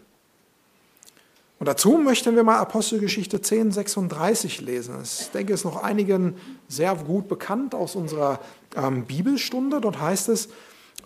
Und 1.58 1.68
dazu 1.68 1.98
möchten 1.98 2.36
wir 2.36 2.44
mal 2.44 2.58
Apostelgeschichte 2.58 3.42
10, 3.42 3.72
36 3.72 4.62
lesen. 4.62 5.02
Ich 5.02 5.32
denke, 5.32 5.54
es 5.54 5.62
ist 5.62 5.66
noch 5.66 5.82
einigen 5.82 6.36
sehr 6.68 6.94
gut 6.96 7.28
bekannt 7.28 7.74
aus 7.74 7.96
unserer 7.96 8.40
ähm, 8.76 9.06
Bibelstunde. 9.06 9.80
Dort 9.80 10.00
heißt 10.00 10.30
es 10.30 10.50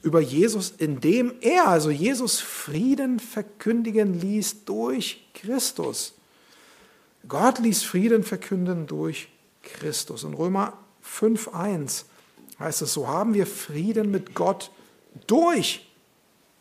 über 0.02 0.22
Jesus, 0.22 0.74
indem 0.78 1.34
er, 1.42 1.68
also 1.68 1.92
Jesus, 1.92 2.40
Frieden 2.40 3.20
verkündigen 3.20 4.20
ließ 4.20 4.66
durch 4.66 5.28
Christus. 5.34 6.16
Gott 7.28 7.60
ließ 7.60 7.84
Frieden 7.84 8.24
verkünden 8.24 8.88
durch 8.88 9.30
Christus. 9.62 10.24
In 10.24 10.34
Römer 10.34 10.74
5, 11.10 11.50
1 11.50 12.06
heißt 12.60 12.82
es, 12.82 12.94
so 12.94 13.08
haben 13.08 13.34
wir 13.34 13.48
Frieden 13.48 14.12
mit 14.12 14.36
Gott 14.36 14.72
durch 15.28 15.90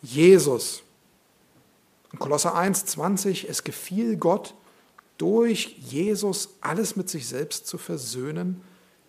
Jesus. 0.03 0.83
In 2.13 2.19
Kolosser 2.19 2.55
1, 2.55 2.87
20, 2.87 3.49
es 3.49 3.63
gefiel 3.63 4.17
Gott, 4.17 4.55
durch 5.19 5.77
Jesus 5.79 6.51
alles 6.61 6.97
mit 6.97 7.11
sich 7.11 7.27
selbst 7.29 7.67
zu 7.67 7.77
versöhnen, 7.77 8.63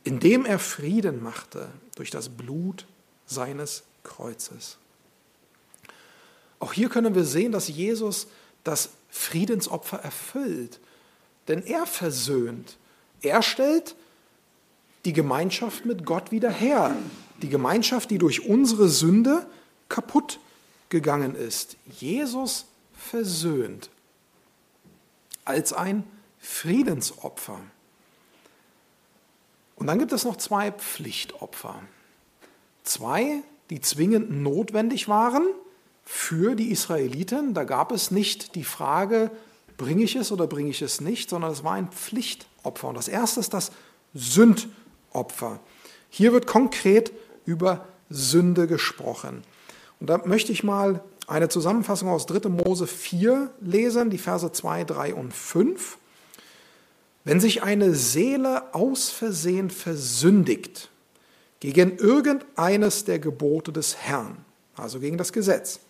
indem 0.03 0.45
er 0.45 0.59
Frieden 0.59 1.21
machte 1.23 1.69
durch 1.95 2.09
das 2.09 2.29
Blut 2.29 2.85
seines 3.25 3.83
Kreuzes. 4.03 4.77
Auch 6.59 6.73
hier 6.73 6.89
können 6.89 7.15
wir 7.15 7.23
sehen, 7.23 7.51
dass 7.51 7.67
Jesus 7.67 8.27
das 8.63 8.89
Friedensopfer 9.09 9.99
erfüllt, 9.99 10.79
denn 11.47 11.63
er 11.63 11.85
versöhnt. 11.85 12.77
Er 13.21 13.41
stellt 13.41 13.95
die 15.05 15.13
Gemeinschaft 15.13 15.85
mit 15.85 16.05
Gott 16.05 16.31
wieder 16.31 16.51
her. 16.51 16.95
Die 17.41 17.49
Gemeinschaft, 17.49 18.11
die 18.11 18.17
durch 18.17 18.45
unsere 18.45 18.89
Sünde 18.89 19.45
kaputt 19.87 20.39
gegangen 20.89 21.35
ist. 21.35 21.77
Jesus 21.99 22.65
versöhnt 22.93 23.89
als 25.45 25.73
ein 25.73 26.03
Friedensopfer. 26.39 27.59
Und 29.75 29.87
dann 29.87 29.99
gibt 29.99 30.11
es 30.11 30.25
noch 30.25 30.35
zwei 30.35 30.71
Pflichtopfer. 30.71 31.81
Zwei, 32.83 33.41
die 33.69 33.79
zwingend 33.79 34.29
notwendig 34.31 35.07
waren 35.07 35.47
für 36.03 36.55
die 36.55 36.71
Israeliten. 36.71 37.53
Da 37.53 37.63
gab 37.63 37.91
es 37.91 38.11
nicht 38.11 38.55
die 38.55 38.63
Frage, 38.63 39.31
bringe 39.77 40.03
ich 40.03 40.15
es 40.15 40.31
oder 40.31 40.47
bringe 40.47 40.69
ich 40.69 40.81
es 40.81 40.99
nicht, 40.99 41.29
sondern 41.29 41.51
es 41.51 41.63
war 41.63 41.73
ein 41.73 41.89
Pflichtopfer. 41.89 42.89
Und 42.89 42.95
das 42.95 43.07
erste 43.07 43.39
ist 43.39 43.53
das 43.53 43.71
Sündopfer. 44.13 44.69
Hier 46.09 46.33
wird 46.33 46.47
konkret 46.47 47.11
über 47.45 47.87
Sünde 48.09 48.67
gesprochen. 48.67 49.43
Und 49.99 50.09
da 50.09 50.19
möchte 50.25 50.51
ich 50.51 50.63
mal 50.63 51.03
eine 51.27 51.49
Zusammenfassung 51.49 52.09
aus 52.09 52.25
3. 52.25 52.49
Mose 52.49 52.87
4 52.87 53.51
lesen, 53.61 54.09
die 54.09 54.17
Verse 54.17 54.51
2, 54.51 54.83
3 54.85 55.13
und 55.13 55.33
5. 55.33 55.97
Wenn 57.23 57.39
sich 57.39 57.61
eine 57.61 57.93
Seele 57.93 58.73
aus 58.73 59.09
Versehen 59.09 59.69
versündigt 59.69 60.89
gegen 61.59 61.97
irgendeines 61.97 63.05
der 63.05 63.19
Gebote 63.19 63.71
des 63.71 63.97
Herrn, 63.97 64.37
also 64.75 64.99
gegen 64.99 65.17
das 65.17 65.33
Gesetz, 65.33 65.81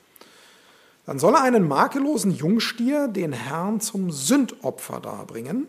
dann 1.06 1.20
soll 1.20 1.36
er 1.36 1.44
einen 1.44 1.68
makellosen 1.68 2.32
Jungstier 2.32 3.08
den 3.08 3.32
Herrn 3.34 3.80
zum 3.80 4.12
Sündopfer 4.12 5.00
darbringen. 5.00 5.68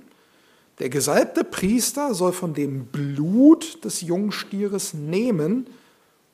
Der 0.80 0.88
gesalbte 0.88 1.44
Priester 1.44 2.14
soll 2.14 2.32
von 2.32 2.54
dem 2.54 2.86
Blut 2.86 3.84
des 3.84 4.00
Jungstieres 4.00 4.94
nehmen 4.94 5.66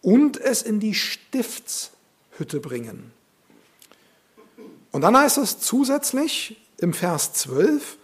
und 0.02 0.40
es 0.40 0.62
in 0.62 0.78
die 0.78 0.94
Stiftshütte 0.94 2.61
bringen. 2.61 3.11
Und 4.92 5.02
dann 5.02 5.16
heißt 5.16 5.38
es 5.38 5.59
zusätzlich 5.59 6.56
im 6.78 6.94
Vers 6.94 7.32
12, 7.35 7.98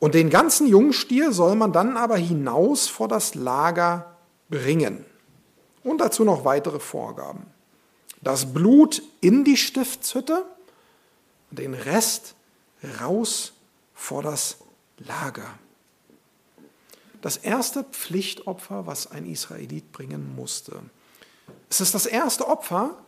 und 0.00 0.14
den 0.14 0.28
ganzen 0.28 0.66
Jungstier 0.66 1.32
soll 1.32 1.56
man 1.56 1.72
dann 1.72 1.96
aber 1.96 2.18
hinaus 2.18 2.88
vor 2.88 3.08
das 3.08 3.34
Lager 3.34 4.18
bringen. 4.50 5.02
Und 5.82 6.02
dazu 6.02 6.24
noch 6.24 6.44
weitere 6.44 6.78
Vorgaben. 6.78 7.46
Das 8.20 8.52
Blut 8.52 9.02
in 9.22 9.44
die 9.44 9.56
Stiftshütte 9.56 10.44
und 11.50 11.58
den 11.58 11.72
Rest 11.72 12.34
raus 13.00 13.54
vor 13.94 14.22
das 14.22 14.58
Lager. 14.98 15.58
Das 17.22 17.36
erste 17.36 17.84
Pflichtopfer, 17.84 18.86
was 18.86 19.10
ein 19.10 19.26
Israelit 19.26 19.92
bringen 19.92 20.34
musste. 20.36 20.80
Es 21.70 21.80
ist 21.80 21.94
das 21.94 22.06
erste 22.06 22.46
Opfer, 22.46 22.98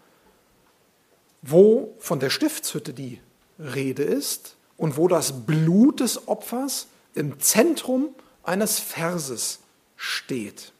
wo 1.43 1.95
von 1.99 2.19
der 2.19 2.31
Stiftshütte 2.31 2.93
die 2.93 3.21
Rede 3.59 4.03
ist 4.03 4.57
und 4.77 4.97
wo 4.97 5.09
das 5.09 5.45
Blut 5.45 6.01
des 6.01 6.29
Opfers 6.29 6.89
im 7.15 7.39
Zentrum 7.41 8.15
eines 8.43 8.79
Verses 8.79 9.61
steht. 9.97 10.73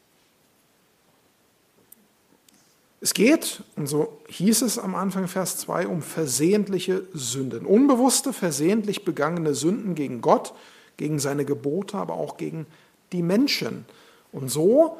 Es 2.99 3.13
geht, 3.13 3.63
und 3.75 3.87
so 3.87 4.19
hieß 4.27 4.63
es 4.63 4.79
am 4.79 4.95
Anfang 4.95 5.27
Vers 5.27 5.57
2, 5.57 5.87
um 5.87 6.01
versehentliche 6.01 7.03
Sünden. 7.13 7.65
Unbewusste, 7.65 8.33
versehentlich 8.33 9.05
begangene 9.05 9.53
Sünden 9.53 9.93
gegen 9.93 10.21
Gott, 10.21 10.53
gegen 10.97 11.19
seine 11.19 11.45
Gebote, 11.45 11.97
aber 11.97 12.15
auch 12.15 12.37
gegen 12.37 12.65
die 13.11 13.21
Menschen. 13.21 13.85
Und 14.31 14.49
so 14.49 14.97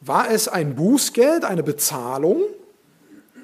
war 0.00 0.30
es 0.30 0.48
ein 0.48 0.74
Bußgeld, 0.74 1.44
eine 1.44 1.62
Bezahlung 1.62 2.42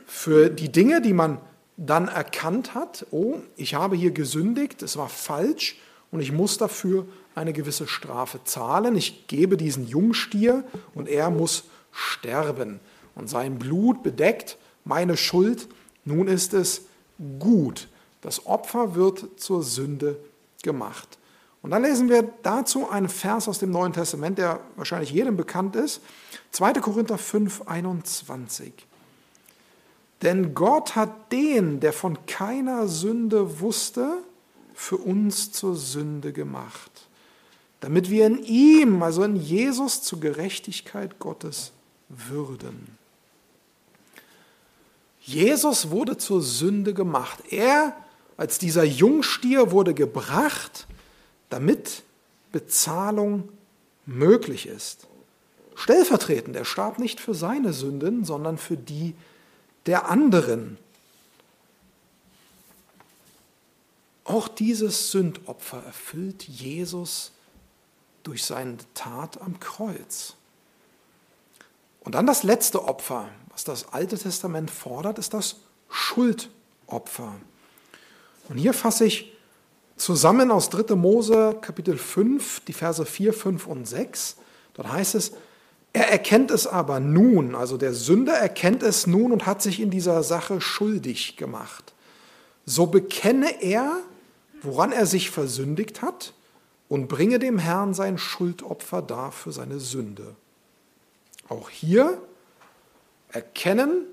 für 0.06 0.48
die 0.48 0.72
Dinge, 0.72 1.00
die 1.00 1.12
man 1.12 1.38
dann 1.76 2.08
erkannt 2.08 2.74
hat, 2.74 3.06
oh, 3.10 3.36
ich 3.56 3.74
habe 3.74 3.96
hier 3.96 4.10
gesündigt, 4.10 4.82
es 4.82 4.96
war 4.96 5.08
falsch 5.08 5.76
und 6.10 6.20
ich 6.20 6.32
muss 6.32 6.56
dafür 6.56 7.06
eine 7.34 7.52
gewisse 7.52 7.86
Strafe 7.86 8.40
zahlen. 8.44 8.96
Ich 8.96 9.26
gebe 9.26 9.58
diesen 9.58 9.86
Jungstier 9.86 10.64
und 10.94 11.08
er 11.08 11.30
muss 11.30 11.64
sterben. 11.92 12.80
Und 13.14 13.28
sein 13.28 13.58
Blut 13.58 14.02
bedeckt 14.02 14.56
meine 14.84 15.16
Schuld. 15.16 15.68
Nun 16.04 16.28
ist 16.28 16.54
es 16.54 16.82
gut. 17.38 17.88
Das 18.22 18.46
Opfer 18.46 18.94
wird 18.94 19.38
zur 19.38 19.62
Sünde 19.62 20.16
gemacht. 20.62 21.18
Und 21.66 21.72
dann 21.72 21.82
lesen 21.82 22.08
wir 22.08 22.22
dazu 22.44 22.88
einen 22.88 23.08
Vers 23.08 23.48
aus 23.48 23.58
dem 23.58 23.72
Neuen 23.72 23.92
Testament, 23.92 24.38
der 24.38 24.60
wahrscheinlich 24.76 25.10
jedem 25.10 25.36
bekannt 25.36 25.74
ist. 25.74 26.00
2. 26.52 26.74
Korinther 26.74 27.18
5, 27.18 27.62
21. 27.62 28.72
Denn 30.22 30.54
Gott 30.54 30.94
hat 30.94 31.32
den, 31.32 31.80
der 31.80 31.92
von 31.92 32.24
keiner 32.26 32.86
Sünde 32.86 33.58
wusste, 33.58 34.18
für 34.74 34.96
uns 34.96 35.50
zur 35.50 35.74
Sünde 35.74 36.32
gemacht, 36.32 37.08
damit 37.80 38.10
wir 38.10 38.28
in 38.28 38.44
ihm, 38.44 39.02
also 39.02 39.24
in 39.24 39.34
Jesus, 39.34 40.02
zur 40.02 40.20
Gerechtigkeit 40.20 41.18
Gottes 41.18 41.72
würden. 42.08 42.96
Jesus 45.20 45.90
wurde 45.90 46.16
zur 46.16 46.42
Sünde 46.42 46.94
gemacht. 46.94 47.40
Er 47.50 47.96
als 48.36 48.60
dieser 48.60 48.84
Jungstier 48.84 49.72
wurde 49.72 49.94
gebracht, 49.94 50.86
damit 51.48 52.02
Bezahlung 52.52 53.48
möglich 54.06 54.66
ist. 54.66 55.06
Stellvertretend, 55.74 56.56
er 56.56 56.64
starb 56.64 56.98
nicht 56.98 57.20
für 57.20 57.34
seine 57.34 57.72
Sünden, 57.72 58.24
sondern 58.24 58.56
für 58.56 58.76
die 58.76 59.14
der 59.84 60.08
anderen. 60.08 60.78
Auch 64.24 64.48
dieses 64.48 65.10
Sündopfer 65.12 65.82
erfüllt 65.84 66.42
Jesus 66.44 67.32
durch 68.22 68.44
seine 68.44 68.78
Tat 68.94 69.40
am 69.40 69.60
Kreuz. 69.60 70.34
Und 72.00 72.14
dann 72.14 72.26
das 72.26 72.42
letzte 72.42 72.84
Opfer, 72.84 73.28
was 73.50 73.64
das 73.64 73.92
Alte 73.92 74.18
Testament 74.18 74.70
fordert, 74.70 75.18
ist 75.18 75.34
das 75.34 75.56
Schuldopfer. 75.90 77.34
Und 78.48 78.58
hier 78.58 78.72
fasse 78.72 79.04
ich 79.04 79.35
zusammen 79.96 80.50
aus 80.50 80.70
3. 80.70 80.94
Mose 80.94 81.56
Kapitel 81.60 81.96
5, 81.98 82.60
die 82.60 82.72
Verse 82.72 83.04
4, 83.04 83.32
5 83.32 83.66
und 83.66 83.88
6. 83.88 84.36
Dort 84.74 84.92
heißt 84.92 85.14
es, 85.14 85.32
er 85.92 86.10
erkennt 86.10 86.50
es 86.50 86.66
aber 86.66 87.00
nun, 87.00 87.54
also 87.54 87.78
der 87.78 87.94
Sünder 87.94 88.34
erkennt 88.34 88.82
es 88.82 89.06
nun 89.06 89.32
und 89.32 89.46
hat 89.46 89.62
sich 89.62 89.80
in 89.80 89.90
dieser 89.90 90.22
Sache 90.22 90.60
schuldig 90.60 91.38
gemacht. 91.38 91.94
So 92.66 92.86
bekenne 92.86 93.62
er, 93.62 94.00
woran 94.60 94.92
er 94.92 95.06
sich 95.06 95.30
versündigt 95.30 96.02
hat, 96.02 96.34
und 96.88 97.08
bringe 97.08 97.38
dem 97.38 97.58
Herrn 97.58 97.94
sein 97.94 98.18
Schuldopfer 98.18 99.02
dar 99.02 99.32
für 99.32 99.52
seine 99.52 99.80
Sünde. 99.80 100.36
Auch 101.48 101.70
hier 101.70 102.20
erkennen, 103.30 104.04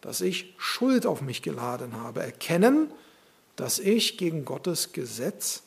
dass 0.00 0.20
ich 0.20 0.54
Schuld 0.58 1.06
auf 1.06 1.22
mich 1.22 1.42
geladen 1.42 1.96
habe, 1.96 2.22
erkennen, 2.22 2.90
dass 3.56 3.78
ich 3.78 4.18
gegen 4.18 4.44
Gottes 4.44 4.92
Gesetz 4.92 5.62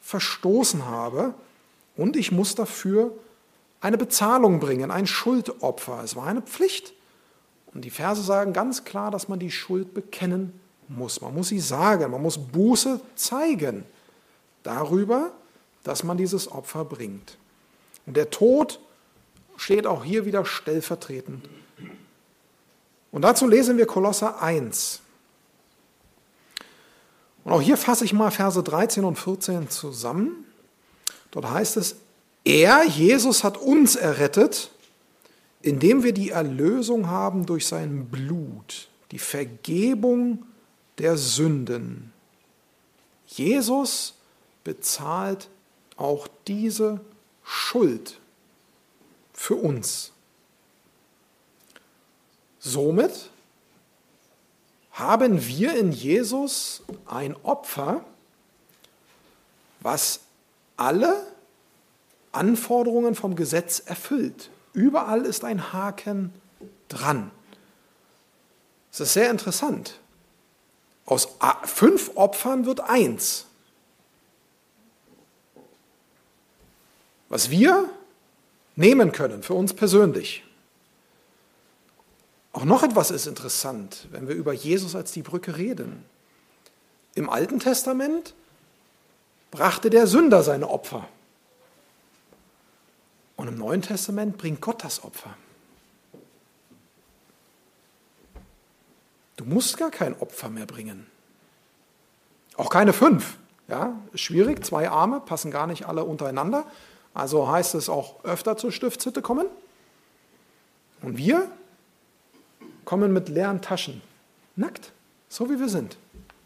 verstoßen 0.00 0.86
habe 0.86 1.34
und 1.96 2.16
ich 2.16 2.32
muss 2.32 2.54
dafür 2.54 3.12
eine 3.80 3.98
Bezahlung 3.98 4.60
bringen, 4.60 4.90
ein 4.90 5.06
Schuldopfer. 5.06 6.02
Es 6.04 6.16
war 6.16 6.26
eine 6.26 6.42
Pflicht. 6.42 6.94
Und 7.74 7.84
die 7.84 7.90
Verse 7.90 8.22
sagen 8.22 8.52
ganz 8.52 8.84
klar, 8.84 9.10
dass 9.10 9.28
man 9.28 9.38
die 9.38 9.50
Schuld 9.50 9.94
bekennen 9.94 10.58
muss. 10.88 11.20
Man 11.20 11.34
muss 11.34 11.48
sie 11.48 11.60
sagen, 11.60 12.10
man 12.10 12.22
muss 12.22 12.38
Buße 12.38 13.00
zeigen 13.16 13.84
darüber, 14.62 15.32
dass 15.82 16.04
man 16.04 16.16
dieses 16.16 16.50
Opfer 16.50 16.84
bringt. 16.84 17.36
Und 18.06 18.16
der 18.16 18.30
Tod 18.30 18.78
steht 19.56 19.86
auch 19.86 20.04
hier 20.04 20.24
wieder 20.26 20.44
stellvertretend. 20.44 21.48
Und 23.10 23.22
dazu 23.22 23.46
lesen 23.46 23.76
wir 23.78 23.86
Kolosser 23.86 24.40
1. 24.40 25.01
Und 27.44 27.52
auch 27.52 27.60
hier 27.60 27.76
fasse 27.76 28.04
ich 28.04 28.12
mal 28.12 28.30
Verse 28.30 28.62
13 28.62 29.04
und 29.04 29.16
14 29.16 29.68
zusammen. 29.70 30.44
Dort 31.30 31.50
heißt 31.50 31.76
es, 31.76 31.96
er, 32.44 32.84
Jesus, 32.84 33.44
hat 33.44 33.56
uns 33.56 33.96
errettet, 33.96 34.70
indem 35.60 36.02
wir 36.02 36.12
die 36.12 36.30
Erlösung 36.30 37.08
haben 37.08 37.46
durch 37.46 37.66
sein 37.66 38.06
Blut, 38.06 38.88
die 39.10 39.18
Vergebung 39.18 40.44
der 40.98 41.16
Sünden. 41.16 42.12
Jesus 43.26 44.14
bezahlt 44.64 45.48
auch 45.96 46.28
diese 46.46 47.00
Schuld 47.44 48.20
für 49.32 49.54
uns. 49.54 50.12
Somit 52.58 53.30
haben 54.92 55.46
wir 55.46 55.76
in 55.76 55.90
Jesus 55.92 56.82
ein 57.06 57.34
Opfer, 57.42 58.04
was 59.80 60.20
alle 60.76 61.26
Anforderungen 62.30 63.14
vom 63.14 63.34
Gesetz 63.36 63.80
erfüllt. 63.80 64.50
Überall 64.72 65.24
ist 65.26 65.44
ein 65.44 65.72
Haken 65.72 66.32
dran. 66.88 67.30
Es 68.90 69.00
ist 69.00 69.14
sehr 69.14 69.30
interessant. 69.30 69.98
Aus 71.06 71.28
fünf 71.64 72.12
Opfern 72.14 72.66
wird 72.66 72.80
eins. 72.80 73.46
Was 77.28 77.50
wir 77.50 77.88
nehmen 78.76 79.12
können 79.12 79.42
für 79.42 79.54
uns 79.54 79.72
persönlich. 79.72 80.44
Auch 82.52 82.64
noch 82.64 82.82
etwas 82.82 83.10
ist 83.10 83.26
interessant, 83.26 84.08
wenn 84.10 84.28
wir 84.28 84.34
über 84.34 84.52
Jesus 84.52 84.94
als 84.94 85.12
die 85.12 85.22
Brücke 85.22 85.56
reden. 85.56 86.04
Im 87.14 87.30
Alten 87.30 87.60
Testament 87.60 88.34
brachte 89.50 89.90
der 89.90 90.06
Sünder 90.06 90.42
seine 90.42 90.68
Opfer. 90.68 91.08
Und 93.36 93.48
im 93.48 93.56
Neuen 93.56 93.82
Testament 93.82 94.36
bringt 94.38 94.60
Gott 94.60 94.84
das 94.84 95.02
Opfer. 95.02 95.34
Du 99.36 99.44
musst 99.46 99.78
gar 99.78 99.90
kein 99.90 100.18
Opfer 100.20 100.50
mehr 100.50 100.66
bringen. 100.66 101.06
Auch 102.56 102.68
keine 102.68 102.92
fünf. 102.92 103.38
Ja, 103.68 103.96
schwierig, 104.14 104.64
zwei 104.64 104.90
Arme 104.90 105.20
passen 105.20 105.50
gar 105.50 105.66
nicht 105.66 105.86
alle 105.86 106.04
untereinander. 106.04 106.66
Also 107.14 107.48
heißt 107.50 107.74
es 107.74 107.88
auch 107.88 108.24
öfter 108.24 108.56
zur 108.56 108.72
Stiftshütte 108.72 109.22
kommen. 109.22 109.46
Und 111.00 111.16
wir 111.16 111.50
kommen 112.84 113.12
mit 113.12 113.28
leeren 113.28 113.60
Taschen, 113.60 114.02
nackt, 114.56 114.92
so 115.28 115.50
wie 115.50 115.58
wir 115.58 115.68
sind. 115.68 115.96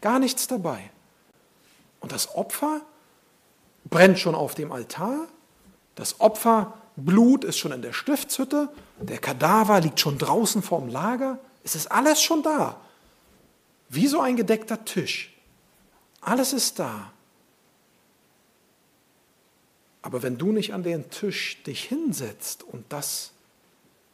Gar 0.01 0.19
nichts 0.19 0.47
dabei. 0.47 0.89
Und 1.99 2.11
das 2.11 2.35
Opfer 2.35 2.81
brennt 3.85 4.19
schon 4.19 4.35
auf 4.35 4.55
dem 4.55 4.71
Altar. 4.71 5.27
Das 5.95 6.19
Opferblut 6.19 7.43
ist 7.43 7.57
schon 7.57 7.71
in 7.71 7.81
der 7.81 7.93
Stiftshütte. 7.93 8.69
Der 8.99 9.17
Kadaver 9.17 9.79
liegt 9.81 9.99
schon 9.99 10.17
draußen 10.17 10.61
vorm 10.61 10.87
Lager. 10.87 11.39
Es 11.63 11.75
ist 11.75 11.91
alles 11.91 12.21
schon 12.21 12.43
da. 12.43 12.79
Wie 13.89 14.07
so 14.07 14.19
ein 14.19 14.35
gedeckter 14.35 14.85
Tisch. 14.85 15.33
Alles 16.21 16.53
ist 16.53 16.79
da. 16.79 17.11
Aber 20.01 20.23
wenn 20.23 20.37
du 20.37 20.51
nicht 20.51 20.73
an 20.73 20.83
den 20.83 21.09
Tisch 21.09 21.61
dich 21.63 21.83
hinsetzt 21.83 22.63
und 22.63 22.85
das 22.89 23.31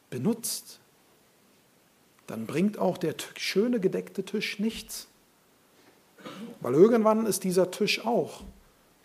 benutzt, 0.09 0.79
dann 2.27 2.45
bringt 2.45 2.77
auch 2.77 2.97
der 2.97 3.15
schöne 3.37 3.79
gedeckte 3.79 4.23
Tisch 4.23 4.59
nichts. 4.59 5.07
Weil 6.61 6.73
irgendwann 6.73 7.25
ist 7.25 7.43
dieser 7.43 7.71
Tisch 7.71 8.05
auch 8.05 8.43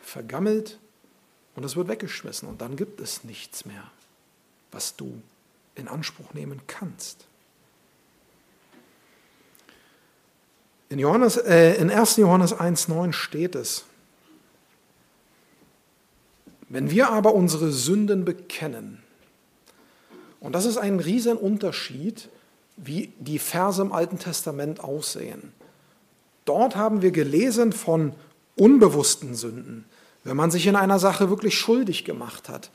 vergammelt 0.01 0.79
und 1.57 1.65
es 1.65 1.77
wird 1.77 1.89
weggeschmissen 1.89 2.49
und 2.49 2.61
dann 2.61 2.77
gibt 2.77 3.01
es 3.01 3.25
nichts 3.25 3.65
mehr, 3.65 3.91
was 4.71 4.95
du 4.97 5.21
in 5.75 5.89
Anspruch 5.89 6.33
nehmen 6.35 6.61
kannst. 6.67 7.27
In, 10.89 10.99
Johannes, 10.99 11.37
äh, 11.37 11.75
in 11.75 11.91
1. 11.91 12.17
Johannes 12.17 12.55
1.9 12.55 13.13
steht 13.13 13.55
es, 13.55 13.85
wenn 16.71 16.91
wir 16.91 17.11
aber 17.11 17.35
unsere 17.35 17.73
Sünden 17.73 18.25
bekennen, 18.25 19.03
und 20.41 20.53
das 20.53 20.65
ist 20.65 20.77
ein 20.77 21.01
Riesenunterschied, 21.01 22.29
wie 22.79 23.13
die 23.19 23.39
Verse 23.39 23.83
im 23.83 23.93
Alten 23.93 24.19
Testament 24.19 24.81
aussehen. 24.81 25.53
Dort 26.45 26.77
haben 26.77 27.03
wir 27.03 27.11
gelesen 27.11 27.73
von 27.73 28.15
unbewussten 28.57 29.35
Sünden, 29.35 29.85
wenn 30.25 30.37
man 30.37 30.51
sich 30.51 30.67
in 30.67 30.77
einer 30.77 30.99
Sache 30.99 31.29
wirklich 31.31 31.59
schuldig 31.59 32.05
gemacht 32.05 32.49
hat 32.49 32.71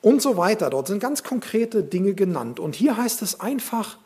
und 0.00 0.20
so 0.20 0.36
weiter. 0.36 0.68
Dort 0.68 0.88
sind 0.88 0.98
ganz 0.98 1.22
konkrete 1.22 1.82
Dinge 1.82 2.14
genannt. 2.14 2.60
Und 2.60 2.74
hier 2.74 2.96
heißt 2.96 3.22
es 3.22 3.40
einfach, 3.40 3.98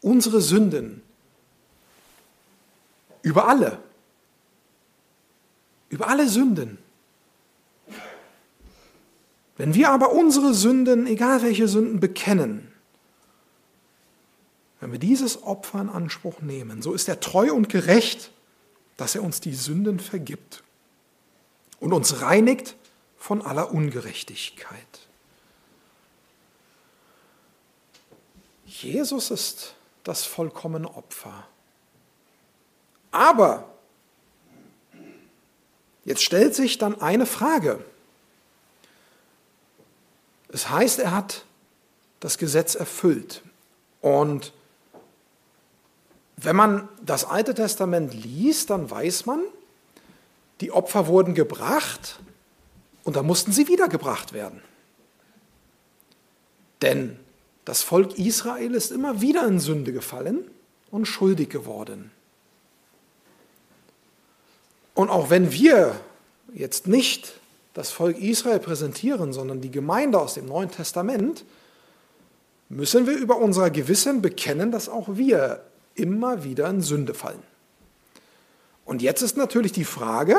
unsere 0.00 0.40
Sünden 0.40 1.02
über 3.22 3.48
alle, 3.48 3.78
über 5.88 6.08
alle 6.08 6.28
Sünden. 6.28 6.78
Wenn 9.56 9.74
wir 9.74 9.90
aber 9.90 10.12
unsere 10.12 10.52
Sünden, 10.52 11.06
egal 11.06 11.42
welche 11.42 11.68
Sünden, 11.68 12.00
bekennen, 12.00 12.73
wenn 14.84 14.92
wir 14.92 14.98
dieses 14.98 15.42
Opfer 15.44 15.80
in 15.80 15.88
Anspruch 15.88 16.42
nehmen, 16.42 16.82
so 16.82 16.92
ist 16.92 17.08
er 17.08 17.18
treu 17.18 17.54
und 17.54 17.70
gerecht, 17.70 18.30
dass 18.98 19.14
er 19.14 19.22
uns 19.22 19.40
die 19.40 19.54
Sünden 19.54 19.98
vergibt 19.98 20.62
und 21.80 21.94
uns 21.94 22.20
reinigt 22.20 22.76
von 23.16 23.40
aller 23.40 23.72
Ungerechtigkeit. 23.72 25.08
Jesus 28.66 29.30
ist 29.30 29.74
das 30.02 30.24
vollkommene 30.24 30.94
Opfer. 30.94 31.48
Aber 33.10 33.66
jetzt 36.04 36.22
stellt 36.22 36.54
sich 36.54 36.76
dann 36.76 37.00
eine 37.00 37.24
Frage. 37.24 37.82
Es 40.48 40.68
heißt, 40.68 40.98
er 40.98 41.12
hat 41.12 41.46
das 42.20 42.36
Gesetz 42.36 42.74
erfüllt. 42.74 43.40
Und 44.02 44.52
wenn 46.36 46.56
man 46.56 46.88
das 47.02 47.24
Alte 47.24 47.54
Testament 47.54 48.12
liest, 48.12 48.70
dann 48.70 48.90
weiß 48.90 49.26
man, 49.26 49.40
die 50.60 50.72
Opfer 50.72 51.06
wurden 51.06 51.34
gebracht 51.34 52.20
und 53.04 53.16
dann 53.16 53.26
mussten 53.26 53.52
sie 53.52 53.68
wiedergebracht 53.68 54.32
werden. 54.32 54.60
Denn 56.82 57.18
das 57.64 57.82
Volk 57.82 58.18
Israel 58.18 58.74
ist 58.74 58.90
immer 58.90 59.20
wieder 59.20 59.46
in 59.46 59.58
Sünde 59.58 59.92
gefallen 59.92 60.50
und 60.90 61.06
schuldig 61.06 61.48
geworden. 61.48 62.10
Und 64.94 65.10
auch 65.10 65.30
wenn 65.30 65.52
wir 65.52 65.98
jetzt 66.52 66.86
nicht 66.86 67.34
das 67.72 67.90
Volk 67.90 68.18
Israel 68.18 68.60
präsentieren, 68.60 69.32
sondern 69.32 69.60
die 69.60 69.70
Gemeinde 69.70 70.20
aus 70.20 70.34
dem 70.34 70.46
Neuen 70.46 70.70
Testament, 70.70 71.44
müssen 72.68 73.06
wir 73.06 73.16
über 73.16 73.38
unser 73.38 73.70
Gewissen 73.70 74.22
bekennen, 74.22 74.70
dass 74.70 74.88
auch 74.88 75.16
wir 75.16 75.64
immer 75.94 76.44
wieder 76.44 76.68
in 76.68 76.80
Sünde 76.80 77.14
fallen. 77.14 77.42
Und 78.84 79.02
jetzt 79.02 79.22
ist 79.22 79.36
natürlich 79.36 79.72
die 79.72 79.84
Frage, 79.84 80.36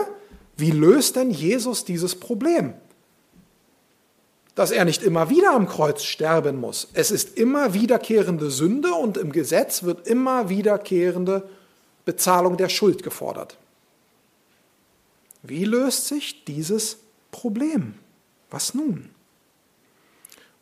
wie 0.58 0.72
löst 0.72 1.16
denn 1.16 1.32
Jesus 1.32 1.86
dieses 1.86 2.16
Problem? 2.16 2.74
dass 4.56 4.72
er 4.72 4.86
nicht 4.86 5.04
immer 5.04 5.30
wieder 5.30 5.52
am 5.52 5.68
Kreuz 5.68 6.04
sterben 6.04 6.58
muss. 6.58 6.88
Es 6.94 7.12
ist 7.12 7.38
immer 7.38 7.74
wiederkehrende 7.74 8.50
Sünde 8.50 8.94
und 8.94 9.18
im 9.18 9.34
Gesetz 9.34 9.84
wird 9.84 10.08
immer 10.08 10.50
wiederkehrende 10.50 11.48
Bezahlung 12.06 12.56
der 12.56 12.70
Schuld 12.70 13.04
gefordert. 13.04 13.58
Wie 15.44 15.66
löst 15.66 16.08
sich 16.08 16.46
dieses 16.46 16.98
Problem? 17.32 17.96
Was 18.50 18.74
nun? 18.74 19.10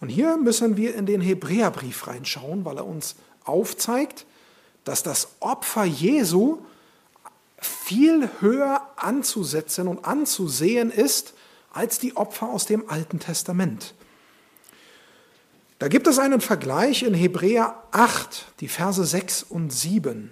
Und 0.02 0.10
hier 0.10 0.38
müssen 0.38 0.76
wir 0.76 0.96
in 0.96 1.06
den 1.06 1.22
Hebräerbrief 1.22 2.08
reinschauen, 2.08 2.66
weil 2.66 2.78
er 2.78 2.88
uns 2.88 3.16
aufzeigt, 3.46 4.26
dass 4.84 5.04
das 5.04 5.30
Opfer 5.40 5.86
Jesu 5.86 6.60
viel 7.58 8.30
höher 8.40 8.82
anzusetzen 8.98 9.88
und 9.88 10.06
anzusehen 10.06 10.92
ist 10.92 11.34
als 11.72 12.00
die 12.00 12.16
Opfer 12.16 12.50
aus 12.50 12.66
dem 12.66 12.90
Alten 12.90 13.20
Testament. 13.20 13.94
Da 15.80 15.88
gibt 15.88 16.08
es 16.08 16.20
einen 16.20 16.40
Vergleich 16.40 17.04
in 17.04 17.14
Hebräer 17.14 17.82
8, 17.92 18.46
die 18.60 18.68
Verse 18.68 19.04
6 19.04 19.44
und 19.44 19.72
7. 19.74 20.32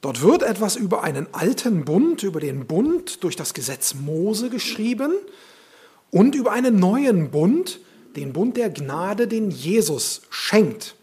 Dort 0.00 0.22
wird 0.22 0.42
etwas 0.42 0.76
über 0.76 1.02
einen 1.02 1.32
alten 1.32 1.84
Bund, 1.84 2.22
über 2.22 2.40
den 2.40 2.66
Bund 2.66 3.22
durch 3.22 3.36
das 3.36 3.54
Gesetz 3.54 3.94
Mose 3.94 4.48
geschrieben 4.48 5.12
und 6.10 6.34
über 6.34 6.52
einen 6.52 6.78
neuen 6.78 7.30
Bund, 7.30 7.80
den 8.16 8.32
Bund 8.32 8.56
der 8.56 8.70
Gnade, 8.70 9.28
den 9.28 9.50
Jesus 9.50 10.22
schenkt. 10.30 10.96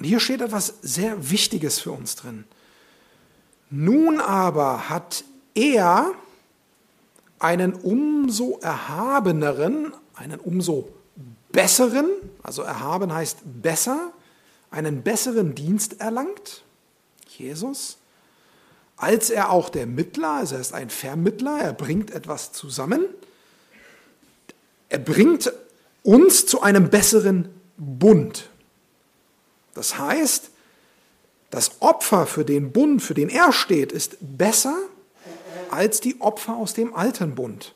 Und 0.00 0.06
hier 0.06 0.18
steht 0.18 0.40
etwas 0.40 0.76
sehr 0.80 1.30
Wichtiges 1.30 1.78
für 1.78 1.92
uns 1.92 2.16
drin. 2.16 2.44
Nun 3.68 4.18
aber 4.18 4.88
hat 4.88 5.24
er 5.54 6.12
einen 7.38 7.74
umso 7.74 8.58
erhabeneren, 8.62 9.92
einen 10.14 10.40
umso 10.40 10.88
besseren, 11.52 12.06
also 12.42 12.62
erhaben 12.62 13.12
heißt 13.12 13.40
besser, 13.44 14.12
einen 14.70 15.02
besseren 15.02 15.54
Dienst 15.54 16.00
erlangt, 16.00 16.62
Jesus, 17.28 17.98
als 18.96 19.28
er 19.28 19.50
auch 19.50 19.68
der 19.68 19.86
Mittler, 19.86 20.30
also 20.30 20.54
er 20.54 20.62
ist 20.62 20.72
ein 20.72 20.88
Vermittler, 20.88 21.58
er 21.60 21.72
bringt 21.74 22.10
etwas 22.10 22.52
zusammen, 22.52 23.04
er 24.88 24.98
bringt 24.98 25.52
uns 26.02 26.46
zu 26.46 26.62
einem 26.62 26.88
besseren 26.88 27.50
Bund. 27.76 28.49
Das 29.74 29.98
heißt, 29.98 30.50
das 31.50 31.80
Opfer 31.80 32.26
für 32.26 32.44
den 32.44 32.72
Bund, 32.72 33.02
für 33.02 33.14
den 33.14 33.28
er 33.28 33.52
steht, 33.52 33.92
ist 33.92 34.16
besser 34.20 34.76
als 35.70 36.00
die 36.00 36.20
Opfer 36.20 36.56
aus 36.56 36.74
dem 36.74 36.94
alten 36.94 37.34
Bund, 37.34 37.74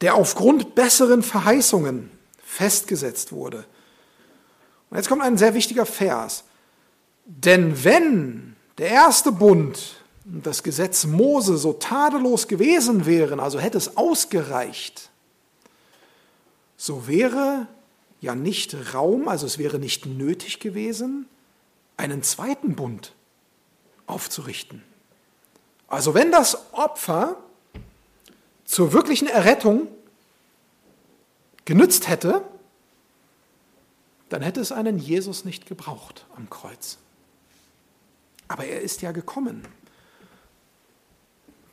der 0.00 0.14
aufgrund 0.14 0.74
besseren 0.74 1.22
Verheißungen 1.22 2.10
festgesetzt 2.44 3.32
wurde. 3.32 3.64
Und 4.90 4.96
jetzt 4.96 5.08
kommt 5.08 5.22
ein 5.22 5.38
sehr 5.38 5.54
wichtiger 5.54 5.86
Vers. 5.86 6.44
Denn 7.24 7.84
wenn 7.84 8.56
der 8.78 8.88
erste 8.88 9.32
Bund 9.32 9.96
und 10.24 10.46
das 10.46 10.62
Gesetz 10.62 11.04
Mose 11.04 11.56
so 11.56 11.72
tadellos 11.72 12.48
gewesen 12.48 13.06
wären, 13.06 13.40
also 13.40 13.58
hätte 13.58 13.78
es 13.78 13.96
ausgereicht, 13.96 15.10
so 16.76 17.06
wäre 17.06 17.68
ja 18.22 18.34
nicht 18.34 18.94
Raum, 18.94 19.28
also 19.28 19.44
es 19.44 19.58
wäre 19.58 19.78
nicht 19.78 20.06
nötig 20.06 20.60
gewesen, 20.60 21.26
einen 21.98 22.22
zweiten 22.22 22.74
Bund 22.74 23.12
aufzurichten. 24.06 24.82
Also 25.88 26.14
wenn 26.14 26.30
das 26.30 26.72
Opfer 26.72 27.36
zur 28.64 28.92
wirklichen 28.92 29.26
Errettung 29.26 29.88
genützt 31.64 32.08
hätte, 32.08 32.42
dann 34.28 34.40
hätte 34.40 34.60
es 34.60 34.72
einen 34.72 34.98
Jesus 34.98 35.44
nicht 35.44 35.66
gebraucht 35.66 36.24
am 36.36 36.48
Kreuz. 36.48 36.98
Aber 38.48 38.64
er 38.64 38.80
ist 38.80 39.02
ja 39.02 39.12
gekommen. 39.12 39.66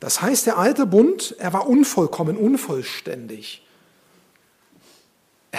Das 0.00 0.20
heißt, 0.20 0.46
der 0.46 0.58
alte 0.58 0.84
Bund, 0.84 1.36
er 1.38 1.52
war 1.52 1.68
unvollkommen, 1.68 2.36
unvollständig. 2.36 3.62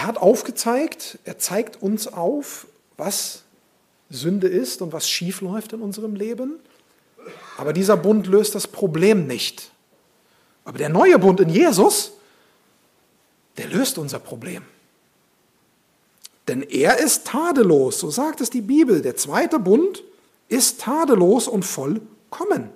Er 0.01 0.07
hat 0.07 0.17
aufgezeigt, 0.17 1.19
er 1.25 1.37
zeigt 1.37 1.83
uns 1.83 2.07
auf, 2.07 2.65
was 2.97 3.43
Sünde 4.09 4.47
ist 4.47 4.81
und 4.81 4.93
was 4.93 5.07
schief 5.07 5.41
läuft 5.41 5.73
in 5.73 5.81
unserem 5.83 6.15
Leben. 6.15 6.59
Aber 7.55 7.71
dieser 7.71 7.97
Bund 7.97 8.25
löst 8.25 8.55
das 8.55 8.65
Problem 8.65 9.27
nicht. 9.27 9.69
Aber 10.65 10.79
der 10.79 10.89
neue 10.89 11.19
Bund 11.19 11.39
in 11.39 11.49
Jesus, 11.49 12.13
der 13.57 13.67
löst 13.67 13.99
unser 13.99 14.17
Problem. 14.17 14.63
Denn 16.47 16.63
er 16.63 16.97
ist 16.97 17.27
tadellos, 17.27 17.99
so 17.99 18.09
sagt 18.09 18.41
es 18.41 18.49
die 18.49 18.61
Bibel. 18.61 19.03
Der 19.03 19.15
zweite 19.17 19.59
Bund 19.59 20.01
ist 20.47 20.81
tadellos 20.81 21.47
und 21.47 21.61
vollkommen. 21.61 22.71